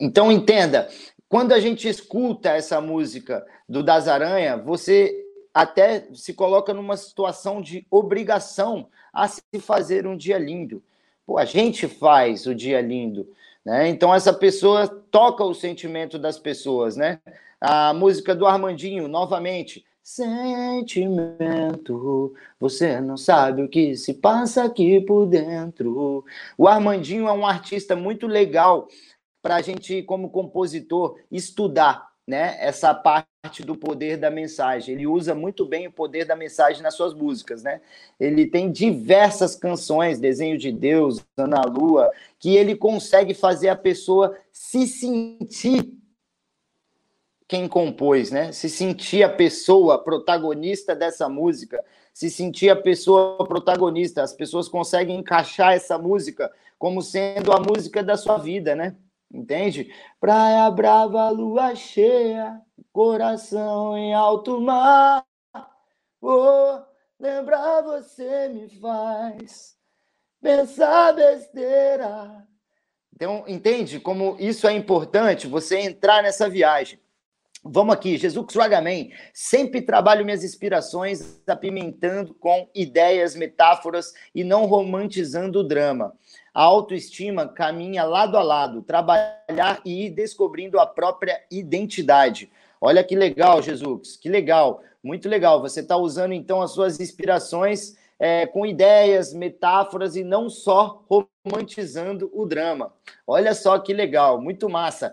[0.00, 0.88] Então entenda,
[1.28, 7.60] quando a gente escuta essa música do Das Aranha, você até se coloca numa situação
[7.60, 10.82] de obrigação a se fazer um dia lindo.
[11.26, 13.28] Pô, a gente faz o dia lindo,
[13.64, 13.88] né?
[13.88, 17.20] Então essa pessoa toca o sentimento das pessoas, né?
[17.60, 21.12] A música do Armandinho, novamente, Sentimento,
[22.60, 26.24] você não sabe o que se passa aqui por dentro.
[26.56, 28.86] O Armandinho é um artista muito legal
[29.46, 34.96] para a gente, como compositor, estudar né, essa parte do poder da mensagem.
[34.96, 37.62] Ele usa muito bem o poder da mensagem nas suas músicas.
[37.62, 37.80] Né?
[38.18, 44.36] Ele tem diversas canções, Desenho de Deus, Ana Lua, que ele consegue fazer a pessoa
[44.50, 45.96] se sentir
[47.46, 48.50] quem compôs, né?
[48.50, 54.24] Se sentir a pessoa protagonista dessa música, se sentir a pessoa protagonista.
[54.24, 58.96] As pessoas conseguem encaixar essa música como sendo a música da sua vida, né?
[59.36, 59.92] Entende?
[60.18, 62.60] Praia brava, lua cheia,
[62.92, 65.24] coração em alto mar.
[66.20, 66.80] Oh,
[67.20, 69.76] lembrar você me faz
[70.40, 72.48] pensar besteira.
[73.14, 76.98] Então, entende como isso é importante, você entrar nessa viagem.
[77.68, 79.08] Vamos aqui, Jesus Swagaman.
[79.32, 86.12] Sempre trabalho minhas inspirações apimentando com ideias, metáforas e não romantizando o drama.
[86.54, 92.50] A autoestima caminha lado a lado, trabalhar e ir descobrindo a própria identidade.
[92.80, 95.60] Olha que legal, Jesus, que legal, muito legal.
[95.60, 102.30] Você está usando então as suas inspirações é, com ideias, metáforas e não só romantizando
[102.32, 102.92] o drama.
[103.26, 105.12] Olha só que legal, muito massa.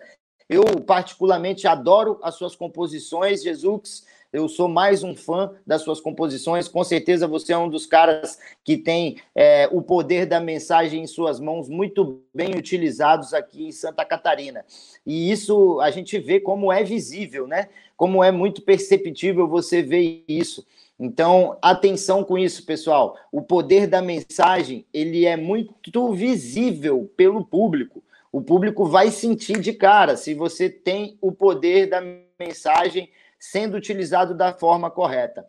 [0.53, 4.05] Eu, particularmente, adoro as suas composições, Jesus.
[4.31, 6.67] Eu sou mais um fã das suas composições.
[6.67, 11.07] Com certeza você é um dos caras que tem é, o poder da mensagem em
[11.07, 14.63] suas mãos muito bem utilizados aqui em Santa Catarina.
[15.03, 17.69] E isso a gente vê como é visível, né?
[17.97, 20.63] Como é muito perceptível você ver isso.
[20.99, 23.17] Então, atenção com isso, pessoal.
[23.31, 28.02] O poder da mensagem, ele é muito visível pelo público
[28.33, 32.01] o público vai sentir de cara se você tem o poder da
[32.39, 35.45] mensagem sendo utilizado da forma correta.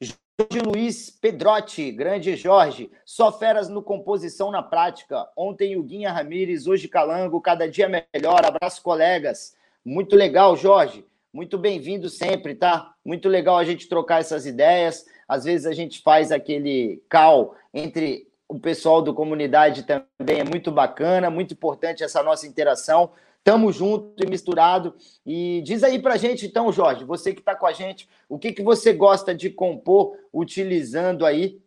[0.00, 5.28] Jorge Luiz Pedrotti, grande Jorge, só feras no composição na prática.
[5.36, 8.46] Ontem o Guinha Ramires, hoje Calango, cada dia melhor.
[8.46, 9.56] Abraço, colegas.
[9.84, 11.04] Muito legal, Jorge.
[11.32, 12.94] Muito bem-vindo sempre, tá?
[13.04, 15.04] Muito legal a gente trocar essas ideias.
[15.26, 20.70] Às vezes a gente faz aquele cal entre o pessoal do comunidade também é muito
[20.70, 23.12] bacana, muito importante essa nossa interação.
[23.42, 24.94] Tamo junto e misturado.
[25.24, 28.52] E diz aí pra gente, então, Jorge, você que está com a gente, o que,
[28.52, 31.62] que você gosta de compor utilizando aí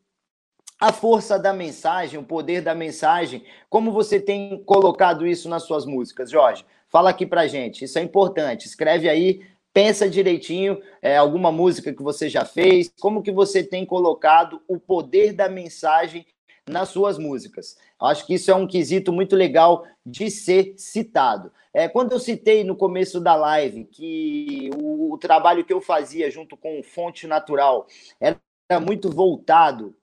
[0.79, 5.87] a força da mensagem, o poder da mensagem, como você tem colocado isso nas suas
[5.87, 6.63] músicas, Jorge?
[6.87, 8.67] Fala aqui pra gente, isso é importante.
[8.67, 9.41] Escreve aí,
[9.73, 14.79] pensa direitinho, é, alguma música que você já fez, como que você tem colocado o
[14.79, 16.27] poder da mensagem
[16.67, 17.77] nas suas músicas.
[17.99, 21.51] Acho que isso é um quesito muito legal de ser citado.
[21.73, 26.29] É, quando eu citei no começo da live que o, o trabalho que eu fazia
[26.31, 27.85] junto com Fonte Natural
[28.19, 29.95] era muito voltado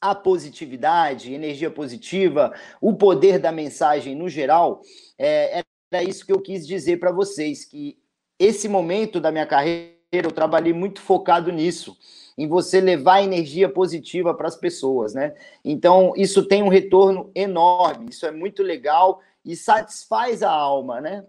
[0.00, 4.82] à positividade, energia positiva, o poder da mensagem no geral,
[5.18, 7.98] é, era isso que eu quis dizer para vocês, que
[8.38, 11.96] esse momento da minha carreira eu trabalhei muito focado nisso
[12.38, 15.34] em você levar energia positiva para as pessoas, né?
[15.64, 21.24] Então, isso tem um retorno enorme, isso é muito legal e satisfaz a alma, né?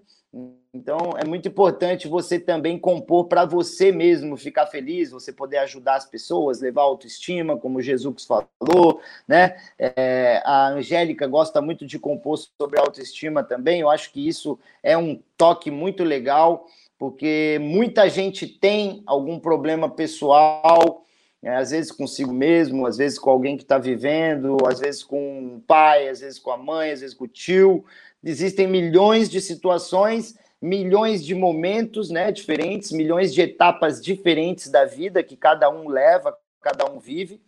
[0.74, 5.96] Então, é muito importante você também compor para você mesmo ficar feliz, você poder ajudar
[5.96, 9.56] as pessoas, levar autoestima, como Jesus falou, né?
[9.80, 14.98] É, a Angélica gosta muito de compor sobre autoestima também, eu acho que isso é
[14.98, 16.68] um toque muito legal
[16.98, 21.06] porque muita gente tem algum problema pessoal,
[21.42, 25.58] né, às vezes consigo mesmo, às vezes com alguém que está vivendo, às vezes com
[25.58, 27.86] o pai, às vezes com a mãe, às vezes com o tio.
[28.24, 35.24] Existem milhões de situações, milhões de momentos né, diferentes, milhões de etapas diferentes da vida
[35.24, 37.40] que cada um leva, cada um vive.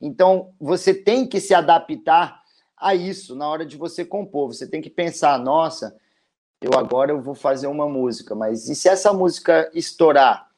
[0.00, 2.42] Então, você tem que se adaptar
[2.76, 4.52] a isso na hora de você compor.
[4.52, 5.96] Você tem que pensar, nossa,
[6.60, 10.50] eu agora eu vou fazer uma música, mas e se essa música estourar?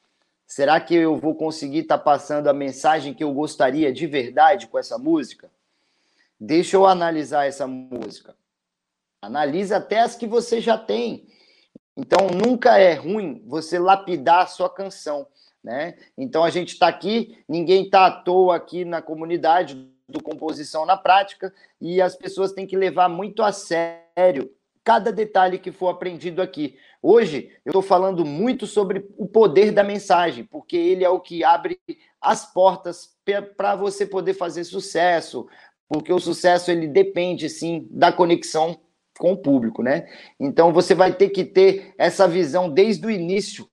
[0.47, 4.67] Será que eu vou conseguir estar tá passando a mensagem que eu gostaria de verdade
[4.67, 5.51] com essa música?
[6.39, 8.35] Deixa eu analisar essa música.
[9.21, 11.27] Analise até as que você já tem.
[11.95, 15.27] Então, nunca é ruim você lapidar a sua canção,
[15.61, 15.97] né?
[16.17, 19.75] Então, a gente está aqui, ninguém está à toa aqui na comunidade
[20.07, 24.49] do Composição na Prática, e as pessoas têm que levar muito a sério
[24.89, 26.75] cada detalhe que for aprendido aqui.
[26.99, 31.43] Hoje eu estou falando muito sobre o poder da mensagem, porque ele é o que
[31.43, 31.79] abre
[32.19, 33.15] as portas
[33.55, 35.47] para você poder fazer sucesso,
[35.87, 38.79] porque o sucesso ele depende sim da conexão
[39.19, 40.07] com o público, né?
[40.39, 43.69] Então você vai ter que ter essa visão desde o início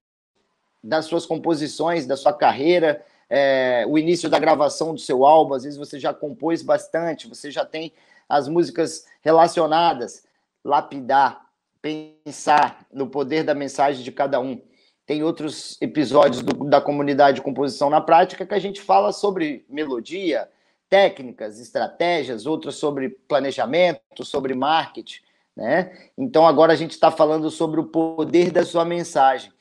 [0.85, 5.63] das suas composições, da sua carreira, é, o início da gravação do seu álbum, às
[5.63, 7.91] vezes você já compôs bastante, você já tem
[8.29, 10.26] as músicas relacionadas
[10.67, 11.47] lapidar,
[11.81, 14.61] pensar no poder da mensagem de cada um.
[15.07, 19.65] Tem outros episódios do, da comunidade de composição na prática que a gente fala sobre
[19.69, 20.49] melodia,
[20.91, 25.21] técnicas, estratégias, outros sobre planejamento, sobre marketing,
[25.57, 26.11] né?
[26.19, 29.53] Então agora a gente está falando sobre o poder da sua mensagem.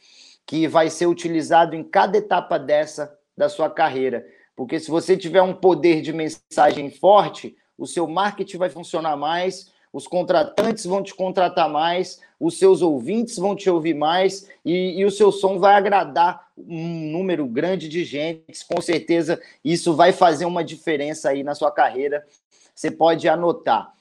[0.46, 4.26] que vai ser utilizado em cada etapa dessa da sua carreira.
[4.56, 9.72] Porque se você tiver um poder de mensagem forte, o seu marketing vai funcionar mais,
[9.96, 15.06] os contratantes vão te contratar mais, os seus ouvintes vão te ouvir mais e, e,
[15.06, 18.66] o seu som vai agradar um número grande de gente.
[18.68, 22.28] Com certeza, isso vai fazer uma diferença aí na sua carreira.
[22.76, 23.94] Você pode anotar.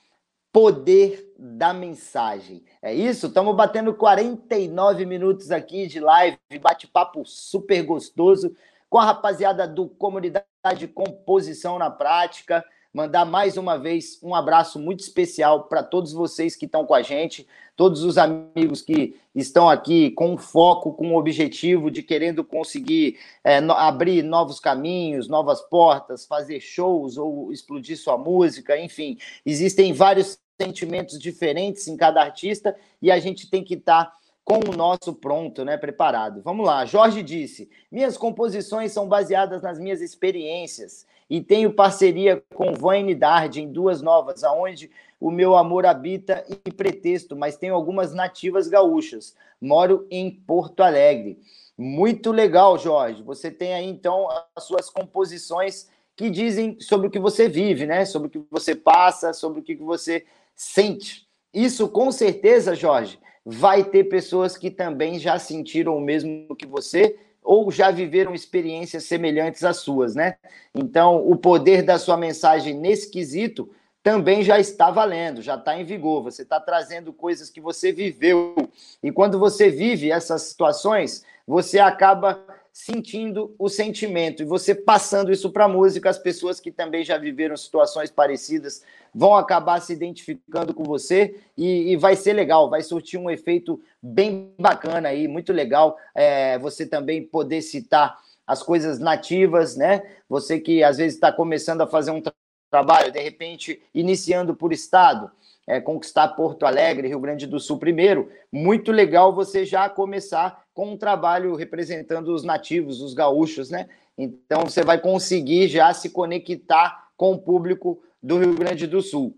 [0.52, 2.64] Poder da mensagem.
[2.82, 3.28] É isso?
[3.28, 8.52] Estamos batendo 49 minutos aqui de live, bate-papo super gostoso
[8.90, 12.64] com a rapaziada do Comunidade Composição na Prática.
[12.94, 17.02] Mandar mais uma vez um abraço muito especial para todos vocês que estão com a
[17.02, 23.18] gente, todos os amigos que estão aqui com foco, com o objetivo de querendo conseguir
[23.42, 29.92] é, no, abrir novos caminhos, novas portas, fazer shows ou explodir sua música, enfim, existem
[29.92, 34.04] vários sentimentos diferentes em cada artista e a gente tem que estar.
[34.04, 36.42] Tá com o nosso pronto, né, preparado.
[36.42, 36.84] Vamos lá.
[36.84, 43.60] Jorge disse: "Minhas composições são baseadas nas minhas experiências e tenho parceria com Vane Dard
[43.60, 49.34] em duas novas, aonde o meu amor habita em pretexto, mas tenho algumas nativas gaúchas.
[49.60, 51.38] Moro em Porto Alegre.
[51.76, 53.22] Muito legal, Jorge.
[53.22, 58.04] Você tem aí então as suas composições que dizem sobre o que você vive, né?
[58.04, 61.26] Sobre o que você passa, sobre o que você sente.
[61.52, 67.16] Isso com certeza, Jorge, vai ter pessoas que também já sentiram o mesmo que você
[67.44, 70.36] ou já viveram experiências semelhantes às suas, né?
[70.74, 73.70] Então, o poder da sua mensagem nesse quesito
[74.02, 76.22] também já está valendo, já está em vigor.
[76.22, 78.54] Você está trazendo coisas que você viveu.
[79.02, 82.42] E quando você vive essas situações, você acaba
[82.74, 87.16] sentindo o sentimento e você passando isso para a música, as pessoas que também já
[87.16, 88.82] viveram situações parecidas
[89.14, 93.80] vão acabar se identificando com você e, e vai ser legal, vai surtir um efeito
[94.02, 95.96] bem bacana aí, muito legal.
[96.12, 100.02] É, você também poder citar as coisas nativas, né?
[100.28, 102.34] Você que às vezes está começando a fazer um tra
[102.68, 105.30] trabalho, de repente iniciando por estado,
[105.66, 110.92] é, conquistar Porto Alegre, Rio Grande do Sul primeiro, muito legal você já começar com
[110.92, 113.88] um trabalho representando os nativos, os gaúchos, né?
[114.16, 119.36] Então você vai conseguir já se conectar com o público do Rio Grande do Sul.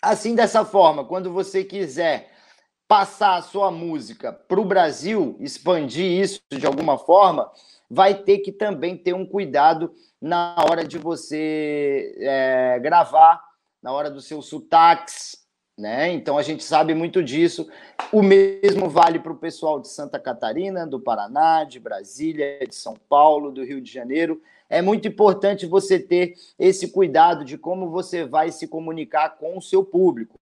[0.00, 2.30] Assim, dessa forma, quando você quiser
[2.86, 7.50] passar a sua música para o Brasil, expandir isso de alguma forma,
[7.90, 13.42] vai ter que também ter um cuidado na hora de você é, gravar,
[13.82, 15.45] na hora dos seus sotaques,
[15.76, 16.12] né?
[16.12, 17.68] Então a gente sabe muito disso.
[18.12, 22.94] O mesmo vale para o pessoal de Santa Catarina, do Paraná, de Brasília, de São
[23.08, 28.24] Paulo, do Rio de Janeiro é muito importante você ter esse cuidado de como você
[28.24, 30.38] vai se comunicar com o seu público.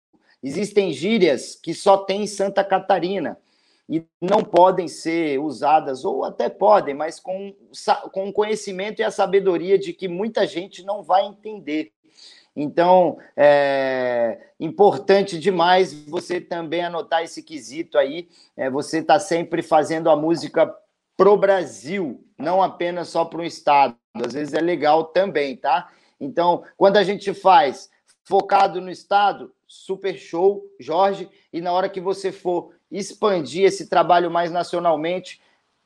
[0.44, 3.38] Existem gírias que só tem em Santa Catarina
[3.88, 7.54] e não podem ser usadas, ou até podem, mas com,
[8.12, 11.92] com o conhecimento e a sabedoria de que muita gente não vai entender.
[12.62, 18.28] Então, é importante demais você também anotar esse quesito aí.
[18.58, 20.70] É, você está sempre fazendo a música
[21.16, 23.96] pro Brasil, não apenas só para um estado.
[24.14, 25.90] Às vezes é legal também, tá?
[26.20, 27.90] Então, quando a gente faz
[28.26, 34.30] focado no estado, super show, Jorge, e na hora que você for expandir esse trabalho
[34.30, 35.42] mais nacionalmente,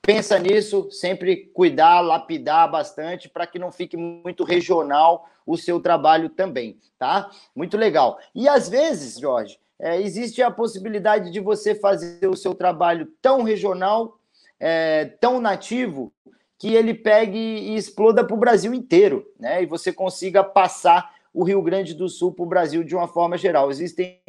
[0.05, 6.29] pensa nisso, sempre cuidar, lapidar bastante para que não fique muito regional o seu trabalho
[6.29, 7.31] também, tá?
[7.55, 8.19] Muito legal.
[8.35, 13.43] E às vezes, Jorge, é, existe a possibilidade de você fazer o seu trabalho tão
[13.43, 14.19] regional
[14.59, 16.13] é, tão nativo
[16.57, 19.63] que ele pegue e exploda para o Brasil inteiro, né?
[19.63, 23.37] E você consiga passar o Rio Grande do Sul para o Brasil de uma forma
[23.37, 23.71] geral.
[23.71, 24.19] Existem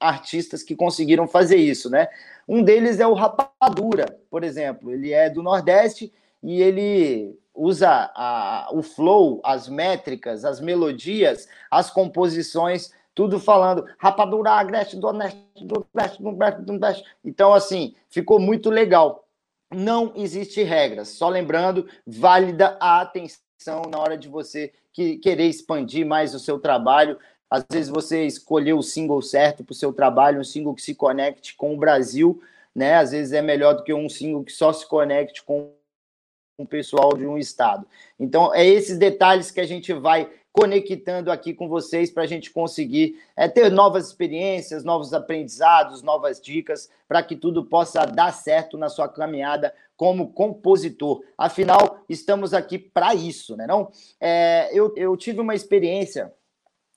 [0.00, 2.08] artistas que conseguiram fazer isso, né?
[2.48, 4.90] Um deles é o Rapadura, por exemplo.
[4.90, 6.12] Ele é do Nordeste
[6.42, 14.52] e ele usa a, o flow, as métricas, as melodias, as composições, tudo falando Rapadura,
[14.52, 17.04] Agreste, do Oeste, do Oeste, do Oeste, do Oeste.
[17.24, 19.24] Então, assim, ficou muito legal
[19.74, 21.08] não existe regras.
[21.08, 23.43] Só lembrando, válida a atenção
[23.90, 27.18] na hora de você que, querer expandir mais o seu trabalho.
[27.50, 30.94] Às vezes você escolheu o single certo para o seu trabalho, um single que se
[30.94, 32.42] conecte com o Brasil,
[32.74, 32.96] né?
[32.96, 35.72] Às vezes é melhor do que um single que só se conecte com
[36.58, 37.86] o pessoal de um estado.
[38.18, 42.50] Então, é esses detalhes que a gente vai conectando aqui com vocês para a gente
[42.50, 48.78] conseguir é, ter novas experiências, novos aprendizados, novas dicas, para que tudo possa dar certo
[48.78, 51.22] na sua caminhada como compositor.
[51.38, 53.66] Afinal, estamos aqui para isso, né?
[53.66, 53.90] Não?
[54.20, 56.32] É, eu, eu tive uma experiência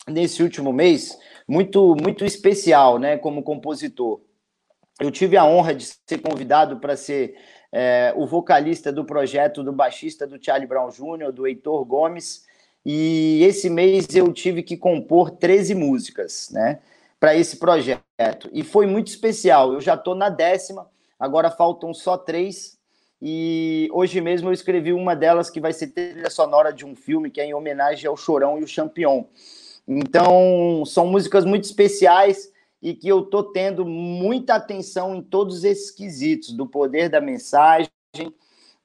[0.08, 1.18] nesse último mês
[1.48, 4.22] muito, muito especial, né, como compositor.
[5.00, 7.36] Eu tive a honra de ser convidado para ser
[7.72, 12.46] é, o vocalista do projeto do baixista do Charlie Brown Jr., do Heitor Gomes,
[12.86, 16.80] e esse mês eu tive que compor 13 músicas, né,
[17.20, 18.50] para esse projeto.
[18.54, 19.74] E foi muito especial.
[19.74, 20.90] Eu já estou na décima,
[21.20, 22.77] agora faltam só três.
[23.22, 27.32] E hoje mesmo eu escrevi uma delas que vai ser trilha sonora de um filme
[27.32, 29.26] que é em homenagem ao Chorão e o Champion.
[29.88, 32.52] Então, são músicas muito especiais
[32.82, 37.90] e que eu estou tendo muita atenção em todos esses quesitos do poder da mensagem,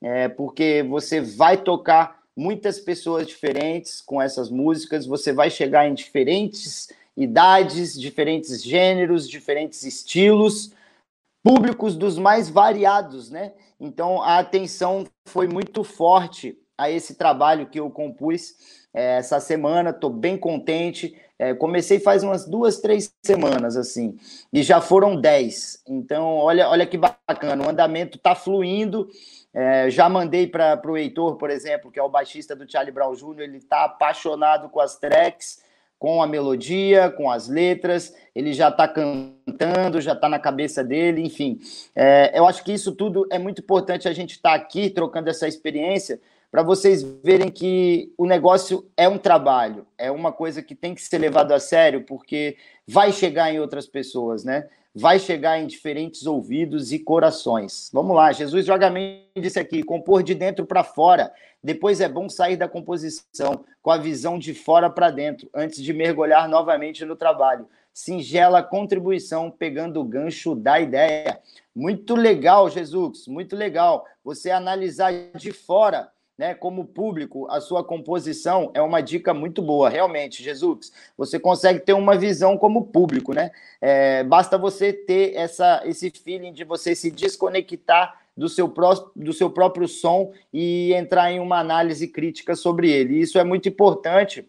[0.01, 5.95] é, porque você vai tocar muitas pessoas diferentes com essas músicas, você vai chegar em
[5.95, 10.73] diferentes idades, diferentes gêneros, diferentes estilos,
[11.43, 13.53] públicos dos mais variados, né?
[13.81, 18.55] Então a atenção foi muito forte a esse trabalho que eu compus
[18.95, 21.15] é, essa semana, estou bem contente.
[21.39, 24.17] É, comecei faz umas duas, três semanas, assim,
[24.53, 25.83] e já foram dez.
[25.89, 29.09] Então, olha, olha que bacana, o andamento está fluindo.
[29.53, 33.15] É, já mandei para o Heitor, por exemplo, que é o baixista do Charlie Brown
[33.15, 35.61] Jr., ele está apaixonado com as tracks,
[36.03, 41.23] com a melodia, com as letras, ele já está cantando, já está na cabeça dele,
[41.23, 41.61] enfim.
[41.95, 45.31] É, eu acho que isso tudo é muito importante a gente estar tá aqui trocando
[45.31, 50.75] essa experiência, para vocês verem que o negócio é um trabalho, é uma coisa que
[50.75, 54.69] tem que ser levado a sério, porque vai chegar em outras pessoas, né?
[54.93, 57.89] Vai chegar em diferentes ouvidos e corações.
[57.93, 58.93] Vamos lá, Jesus joga
[59.41, 61.33] disse aqui: compor de dentro para fora.
[61.63, 65.93] Depois é bom sair da composição com a visão de fora para dentro, antes de
[65.93, 67.69] mergulhar novamente no trabalho.
[67.93, 71.41] Singela contribuição, pegando o gancho da ideia.
[71.75, 74.07] Muito legal, Jesus, muito legal.
[74.25, 79.89] Você analisar de fora né, como público, a sua composição é uma dica muito boa,
[79.89, 80.93] realmente, Jesus.
[81.17, 83.51] Você consegue ter uma visão como público, né?
[83.81, 89.33] É, basta você ter essa, esse feeling de você se desconectar do seu, pró do
[89.33, 93.21] seu próprio som e entrar em uma análise crítica sobre ele.
[93.21, 94.49] Isso é muito importante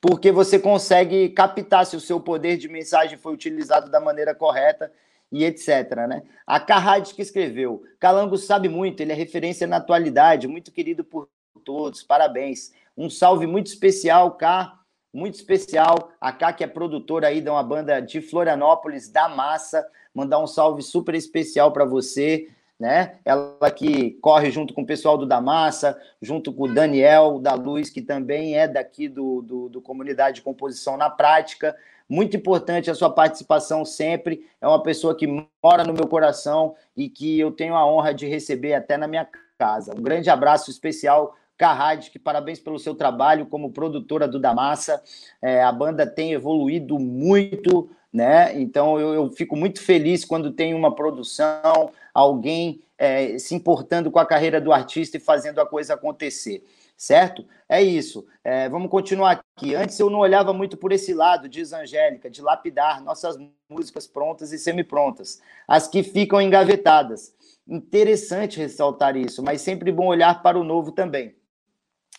[0.00, 4.92] porque você consegue captar se o seu poder de mensagem foi utilizado da maneira correta
[5.30, 5.94] e etc.
[6.08, 6.22] Né?
[6.46, 11.28] A Carrade que escreveu: Calango sabe muito, ele é referência na atualidade, muito querido por
[11.64, 12.72] todos, parabéns.
[12.96, 14.80] Um salve muito especial, Cá,
[15.12, 16.12] muito especial.
[16.20, 20.46] A Cá, que é produtora aí de uma banda de Florianópolis, da Massa, mandar um
[20.46, 22.48] salve super especial para você.
[22.78, 23.16] Né?
[23.24, 27.54] Ela que corre junto com o pessoal do Da Massa, junto com o Daniel da
[27.54, 31.76] Luz, que também é daqui do, do, do Comunidade de Composição na Prática.
[32.08, 34.48] Muito importante a sua participação sempre.
[34.60, 38.26] É uma pessoa que mora no meu coração e que eu tenho a honra de
[38.28, 39.26] receber até na minha
[39.58, 39.92] casa.
[39.94, 45.02] Um grande abraço especial Carrade, que parabéns pelo seu trabalho como produtora do Damassa.
[45.42, 48.58] É, a banda tem evoluído muito, né?
[48.58, 54.18] Então eu, eu, fico muito feliz quando tem uma produção, alguém é, se importando com
[54.18, 56.64] a carreira do artista e fazendo a coisa acontecer
[56.98, 57.46] certo?
[57.68, 58.26] É isso.
[58.42, 59.74] É, vamos continuar aqui.
[59.74, 63.38] Antes eu não olhava muito por esse lado, diz Angélica, de lapidar nossas
[63.70, 67.32] músicas prontas e semi-prontas, as que ficam engavetadas.
[67.66, 71.36] Interessante ressaltar isso, mas sempre bom olhar para o novo também.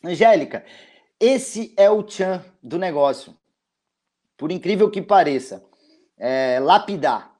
[0.04, 0.64] Angélica,
[1.20, 3.36] esse é o tchan do negócio.
[4.38, 5.62] Por incrível que pareça,
[6.18, 7.36] é, lapidar.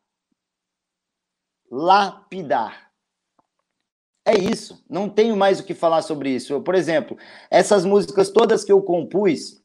[1.72, 2.90] Lapidar.
[4.26, 6.62] É isso, não tenho mais o que falar sobre isso.
[6.62, 7.18] Por exemplo,
[7.50, 9.62] essas músicas todas que eu compus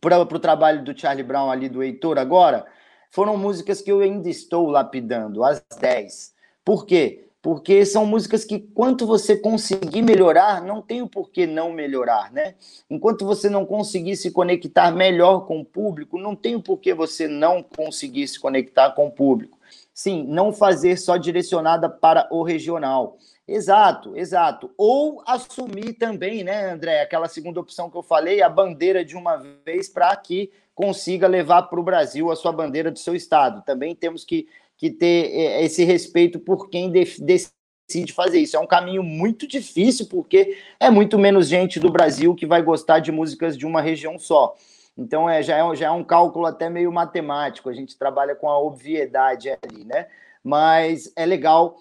[0.00, 2.64] para o trabalho do Charlie Brown ali, do Heitor agora,
[3.10, 6.34] foram músicas que eu ainda estou lapidando, as 10.
[6.64, 7.28] Por quê?
[7.40, 12.56] Porque são músicas que, quanto você conseguir melhorar, não tem o porquê não melhorar, né?
[12.90, 17.26] Enquanto você não conseguir se conectar melhor com o público, não tem o porquê você
[17.26, 19.57] não conseguir se conectar com o público.
[19.98, 23.18] Sim, não fazer só direcionada para o regional.
[23.48, 24.70] Exato, exato.
[24.78, 29.42] Ou assumir também, né, André, aquela segunda opção que eu falei, a bandeira de uma
[29.64, 33.64] vez para que consiga levar para o Brasil a sua bandeira do seu estado.
[33.64, 34.46] Também temos que,
[34.76, 38.56] que ter é, esse respeito por quem decide fazer isso.
[38.56, 43.00] É um caminho muito difícil, porque é muito menos gente do Brasil que vai gostar
[43.00, 44.54] de músicas de uma região só.
[44.98, 48.50] Então é, já, é, já é um cálculo até meio matemático, a gente trabalha com
[48.50, 50.08] a obviedade ali, né?
[50.42, 51.76] Mas é legal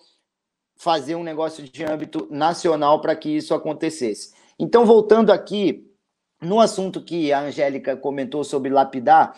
[0.76, 4.36] fazer um negócio de âmbito nacional para que isso acontecesse.
[4.60, 5.92] Então, voltando aqui
[6.40, 9.36] no assunto que a Angélica comentou sobre lapidar,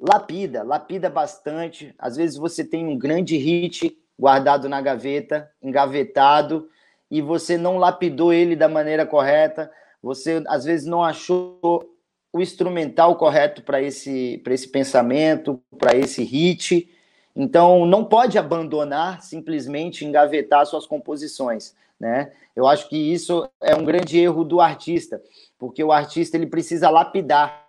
[0.00, 1.94] lapida, lapida bastante.
[1.98, 6.70] Às vezes você tem um grande hit guardado na gaveta, engavetado,
[7.10, 9.70] e você não lapidou ele da maneira correta,
[10.02, 11.95] você às vezes não achou
[12.36, 16.86] o instrumental correto para esse, esse pensamento, para esse hit,
[17.34, 22.32] Então, não pode abandonar, simplesmente engavetar suas composições, né?
[22.54, 25.20] Eu acho que isso é um grande erro do artista,
[25.58, 27.66] porque o artista ele precisa lapidar.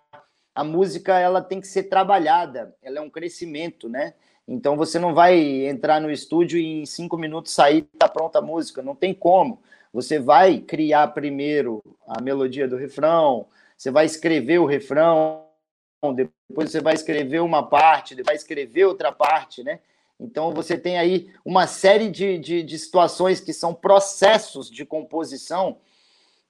[0.56, 4.14] A música ela tem que ser trabalhada, ela é um crescimento, né?
[4.48, 5.38] Então você não vai
[5.68, 9.62] entrar no estúdio e em cinco minutos sair tá pronta a música, não tem como.
[9.94, 13.48] Você vai criar primeiro a melodia do refrão,
[13.78, 15.46] você vai escrever o refrão,
[16.16, 19.80] depois você vai escrever uma parte, depois vai escrever outra parte, né?
[20.20, 25.78] Então você tem aí uma série de, de, de, situações que são processos de composição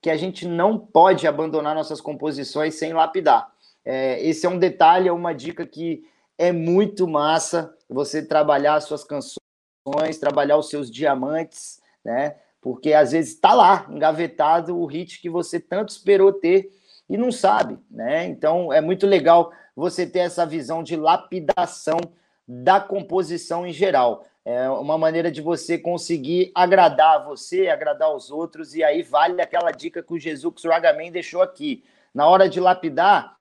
[0.00, 3.52] que a gente não pode abandonar nossas composições sem lapidar.
[3.84, 6.04] É, esse é um detalhe, é uma dica que
[6.38, 12.36] é muito massa você trabalhar suas canções, trabalhar os seus diamantes, né?
[12.60, 16.70] Porque às vezes está lá, engavetado, o hit que você tanto esperou ter
[17.08, 18.26] e não sabe, né?
[18.26, 21.98] Então é muito legal você ter essa visão de lapidação
[22.46, 24.24] da composição em geral.
[24.44, 29.70] É uma maneira de você conseguir agradar você, agradar os outros, e aí vale aquela
[29.70, 31.84] dica que o Jesus Ragaman deixou aqui.
[32.14, 33.36] Na hora de lapidar,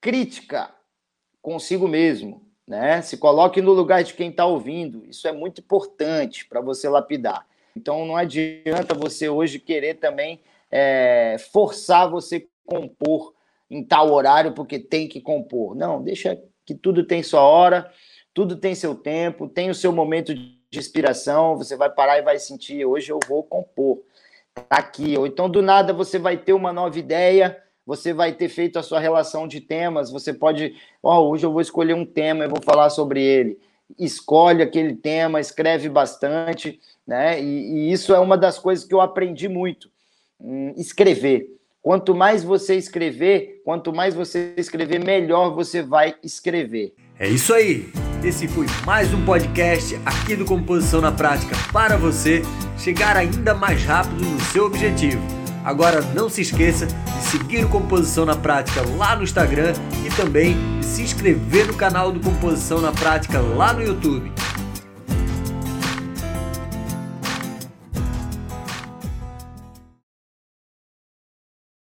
[0.00, 0.70] crítica
[1.40, 3.00] consigo mesmo, né?
[3.02, 5.04] Se coloque no lugar de quem está ouvindo.
[5.06, 7.46] Isso é muito importante para você lapidar.
[7.76, 10.40] Então não adianta você hoje querer também
[10.70, 13.34] é, forçar você compor
[13.70, 15.74] em tal horário porque tem que compor.
[15.74, 17.90] Não, deixa que tudo tem sua hora,
[18.32, 21.56] tudo tem seu tempo, tem o seu momento de inspiração.
[21.56, 24.02] Você vai parar e vai sentir hoje eu vou compor.
[24.54, 25.16] Tá aqui.
[25.16, 28.82] Ou então do nada você vai ter uma nova ideia você vai ter feito a
[28.82, 32.48] sua relação de temas, você pode, ó, oh, hoje eu vou escolher um tema e
[32.48, 33.58] vou falar sobre ele.
[33.98, 37.42] Escolhe aquele tema, escreve bastante, né?
[37.42, 39.90] E, e isso é uma das coisas que eu aprendi muito.
[40.40, 41.48] Hum, escrever.
[41.82, 46.94] Quanto mais você escrever, quanto mais você escrever, melhor você vai escrever.
[47.18, 47.90] É isso aí.
[48.22, 52.42] Esse foi mais um podcast aqui do Composição na Prática para você
[52.78, 55.20] chegar ainda mais rápido no seu objetivo.
[55.64, 59.72] Agora não se esqueça de seguir o Composição na Prática lá no Instagram
[60.06, 64.30] e também de se inscrever no canal do Composição na Prática lá no YouTube.